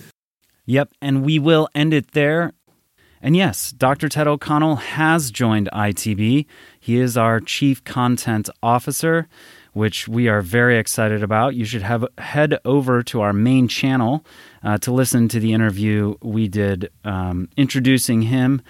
Yep, 0.65 0.89
and 1.03 1.23
we 1.23 1.37
will 1.37 1.69
end 1.75 1.93
it 1.93 2.13
there. 2.13 2.53
And 3.25 3.35
yes, 3.35 3.71
Dr. 3.71 4.07
Ted 4.07 4.27
O'Connell 4.27 4.75
has 4.75 5.31
joined 5.31 5.67
ITB. 5.73 6.45
He 6.79 6.97
is 6.99 7.17
our 7.17 7.39
Chief 7.39 7.83
Content 7.83 8.51
Officer, 8.61 9.27
which 9.73 10.07
we 10.07 10.27
are 10.27 10.41
very 10.41 10.77
excited 10.77 11.23
about. 11.23 11.55
You 11.55 11.65
should 11.65 11.81
have 11.81 12.05
head 12.19 12.59
over 12.65 13.01
to 13.01 13.21
our 13.21 13.33
main 13.33 13.67
channel 13.67 14.23
uh, 14.61 14.77
to 14.77 14.93
listen 14.93 15.27
to 15.29 15.39
the 15.39 15.53
interview 15.53 16.13
we 16.21 16.47
did 16.47 16.91
um, 17.03 17.49
introducing 17.57 18.21
him 18.21 18.61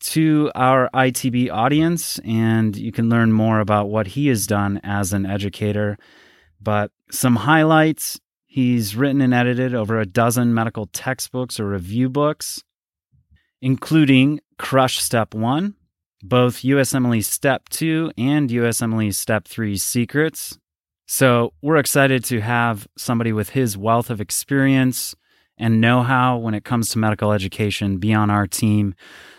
to 0.00 0.52
our 0.54 0.90
ITB 0.92 1.50
audience, 1.50 2.20
and 2.26 2.76
you 2.76 2.92
can 2.92 3.08
learn 3.08 3.32
more 3.32 3.60
about 3.60 3.88
what 3.88 4.08
he 4.08 4.26
has 4.26 4.46
done 4.46 4.82
as 4.84 5.14
an 5.14 5.24
educator. 5.24 5.96
But 6.60 6.90
some 7.10 7.36
highlights 7.36 8.20
he's 8.44 8.96
written 8.96 9.22
and 9.22 9.32
edited 9.32 9.74
over 9.74 9.98
a 9.98 10.04
dozen 10.04 10.52
medical 10.52 10.88
textbooks 10.88 11.58
or 11.58 11.66
review 11.66 12.10
books, 12.10 12.62
including 13.64 14.38
Crush 14.58 15.00
Step 15.00 15.32
1, 15.32 15.74
both 16.22 16.56
USMLE 16.56 17.24
Step 17.24 17.66
2 17.70 18.12
and 18.18 18.50
USMLE 18.50 19.14
Step 19.14 19.48
3 19.48 19.78
secrets. 19.78 20.58
So 21.06 21.54
we're 21.62 21.78
excited 21.78 22.22
to 22.26 22.42
have 22.42 22.86
somebody 22.98 23.32
with 23.32 23.50
his 23.50 23.78
wealth 23.78 24.10
of 24.10 24.20
experience 24.20 25.14
and 25.56 25.80
know 25.80 26.02
how 26.02 26.36
when 26.36 26.52
it 26.52 26.64
comes 26.64 26.90
to 26.90 26.98
medical 26.98 27.32
education 27.32 27.96
be 27.96 28.12
on 28.12 28.28
our 28.28 28.46
team. 28.46 28.94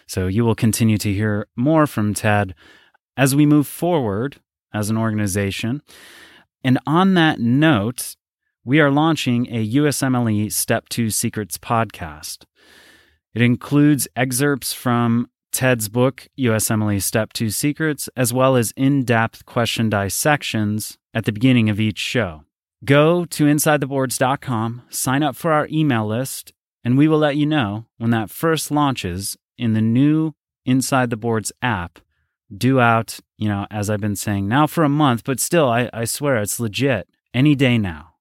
So 0.07 0.25
you 0.25 0.43
will 0.43 0.55
continue 0.55 0.97
to 0.97 1.13
hear 1.13 1.45
more 1.55 1.85
from 1.85 2.15
Ted 2.15 2.55
as 3.15 3.35
we 3.35 3.45
move 3.45 3.67
forward 3.67 4.38
as 4.73 4.89
an 4.89 4.97
organization. 4.97 5.83
And 6.63 6.79
on 6.88 7.13
that 7.13 7.39
note, 7.39 8.15
we 8.63 8.79
are 8.79 8.89
launching 8.89 9.45
a 9.51 9.69
USMLE 9.73 10.51
Step 10.51 10.89
2 10.89 11.11
Secrets 11.11 11.59
podcast. 11.59 12.45
It 13.36 13.41
includes 13.41 14.08
excerpts 14.15 14.71
from 14.71 15.30
Ted's 15.52 15.89
book, 15.89 16.28
USMLE 16.39 17.02
Step 17.02 17.34
2 17.34 17.49
Secrets, 17.49 18.09
as 18.16 18.34
well 18.34 18.55
as 18.55 18.74
in 18.78 19.03
depth 19.03 19.45
question 19.45 19.89
dissections 19.89 20.97
at 21.14 21.26
the 21.26 21.34
beginning 21.34 21.70
of 21.70 21.80
each 21.80 21.99
show. 21.99 22.45
Go 22.86 23.26
to 23.26 23.43
InsideTheBoards.com, 23.45 24.84
sign 24.89 25.22
up 25.22 25.36
for 25.36 25.51
our 25.51 25.68
email 25.70 26.07
list, 26.07 26.53
and 26.84 26.97
we 26.97 27.09
will 27.09 27.18
let 27.18 27.36
you 27.36 27.45
know 27.45 27.86
when 27.97 28.12
that 28.12 28.30
first 28.30 28.72
launches 28.72 29.38
in 29.57 29.74
the 29.74 29.82
new 29.82 30.34
Inside 30.66 31.09
the 31.09 31.18
Boards 31.18 31.51
app, 31.62 31.99
due 32.55 32.80
out, 32.80 33.20
you 33.38 33.49
know, 33.49 33.68
as 33.70 33.89
I've 33.89 34.01
been 34.01 34.16
saying 34.16 34.47
now 34.47 34.66
for 34.66 34.84
a 34.84 34.89
month, 34.89 35.24
but 35.26 35.39
still, 35.39 35.70
I, 35.70 35.89
I 35.91 36.05
swear 36.05 36.38
it's 36.38 36.59
legit 36.59 37.07
any 37.34 37.53
day 37.53 37.78
now. 37.78 38.14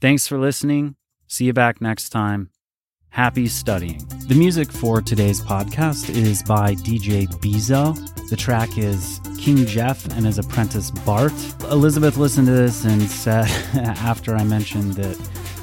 Thanks 0.00 0.26
for 0.26 0.38
listening. 0.38 0.96
See 1.26 1.44
you 1.46 1.52
back 1.52 1.80
next 1.80 2.10
time. 2.10 2.50
Happy 3.10 3.46
studying. 3.48 4.06
The 4.28 4.34
music 4.34 4.70
for 4.70 5.00
today's 5.00 5.40
podcast 5.40 6.10
is 6.10 6.42
by 6.42 6.74
DJ 6.74 7.26
Beezo. 7.40 7.94
The 8.28 8.36
track 8.36 8.76
is 8.76 9.20
King 9.38 9.64
Jeff 9.64 10.06
and 10.16 10.26
his 10.26 10.38
apprentice 10.38 10.90
Bart. 10.90 11.32
Elizabeth 11.70 12.16
listened 12.18 12.46
to 12.48 12.52
this 12.52 12.84
and 12.84 13.00
said, 13.02 13.46
after 13.74 14.34
I 14.36 14.44
mentioned 14.44 14.94
that 14.94 15.16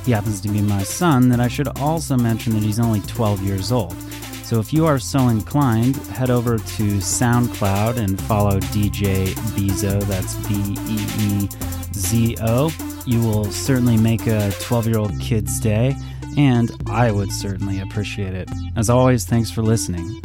he 0.05 0.11
happens 0.11 0.41
to 0.41 0.49
be 0.49 0.61
my 0.61 0.81
son, 0.83 1.29
that 1.29 1.39
I 1.39 1.47
should 1.47 1.67
also 1.79 2.17
mention 2.17 2.53
that 2.53 2.63
he's 2.63 2.79
only 2.79 3.01
12 3.01 3.43
years 3.43 3.71
old. 3.71 3.93
So 4.43 4.59
if 4.59 4.73
you 4.73 4.85
are 4.85 4.99
so 4.99 5.29
inclined, 5.29 5.95
head 6.07 6.29
over 6.29 6.57
to 6.57 6.83
SoundCloud 6.97 7.97
and 7.97 8.21
follow 8.21 8.59
DJ 8.59 9.27
Beezo. 9.55 10.03
That's 10.03 10.35
B 10.47 10.75
E 10.89 11.45
E 11.45 11.49
Z 11.93 12.37
O. 12.41 12.71
You 13.05 13.21
will 13.21 13.45
certainly 13.51 13.97
make 13.97 14.27
a 14.27 14.51
12 14.61 14.87
year 14.87 14.97
old 14.97 15.19
kid's 15.19 15.59
day, 15.59 15.95
and 16.38 16.71
I 16.88 17.11
would 17.11 17.31
certainly 17.31 17.79
appreciate 17.79 18.34
it. 18.34 18.49
As 18.75 18.89
always, 18.89 19.25
thanks 19.25 19.51
for 19.51 19.61
listening. 19.61 20.21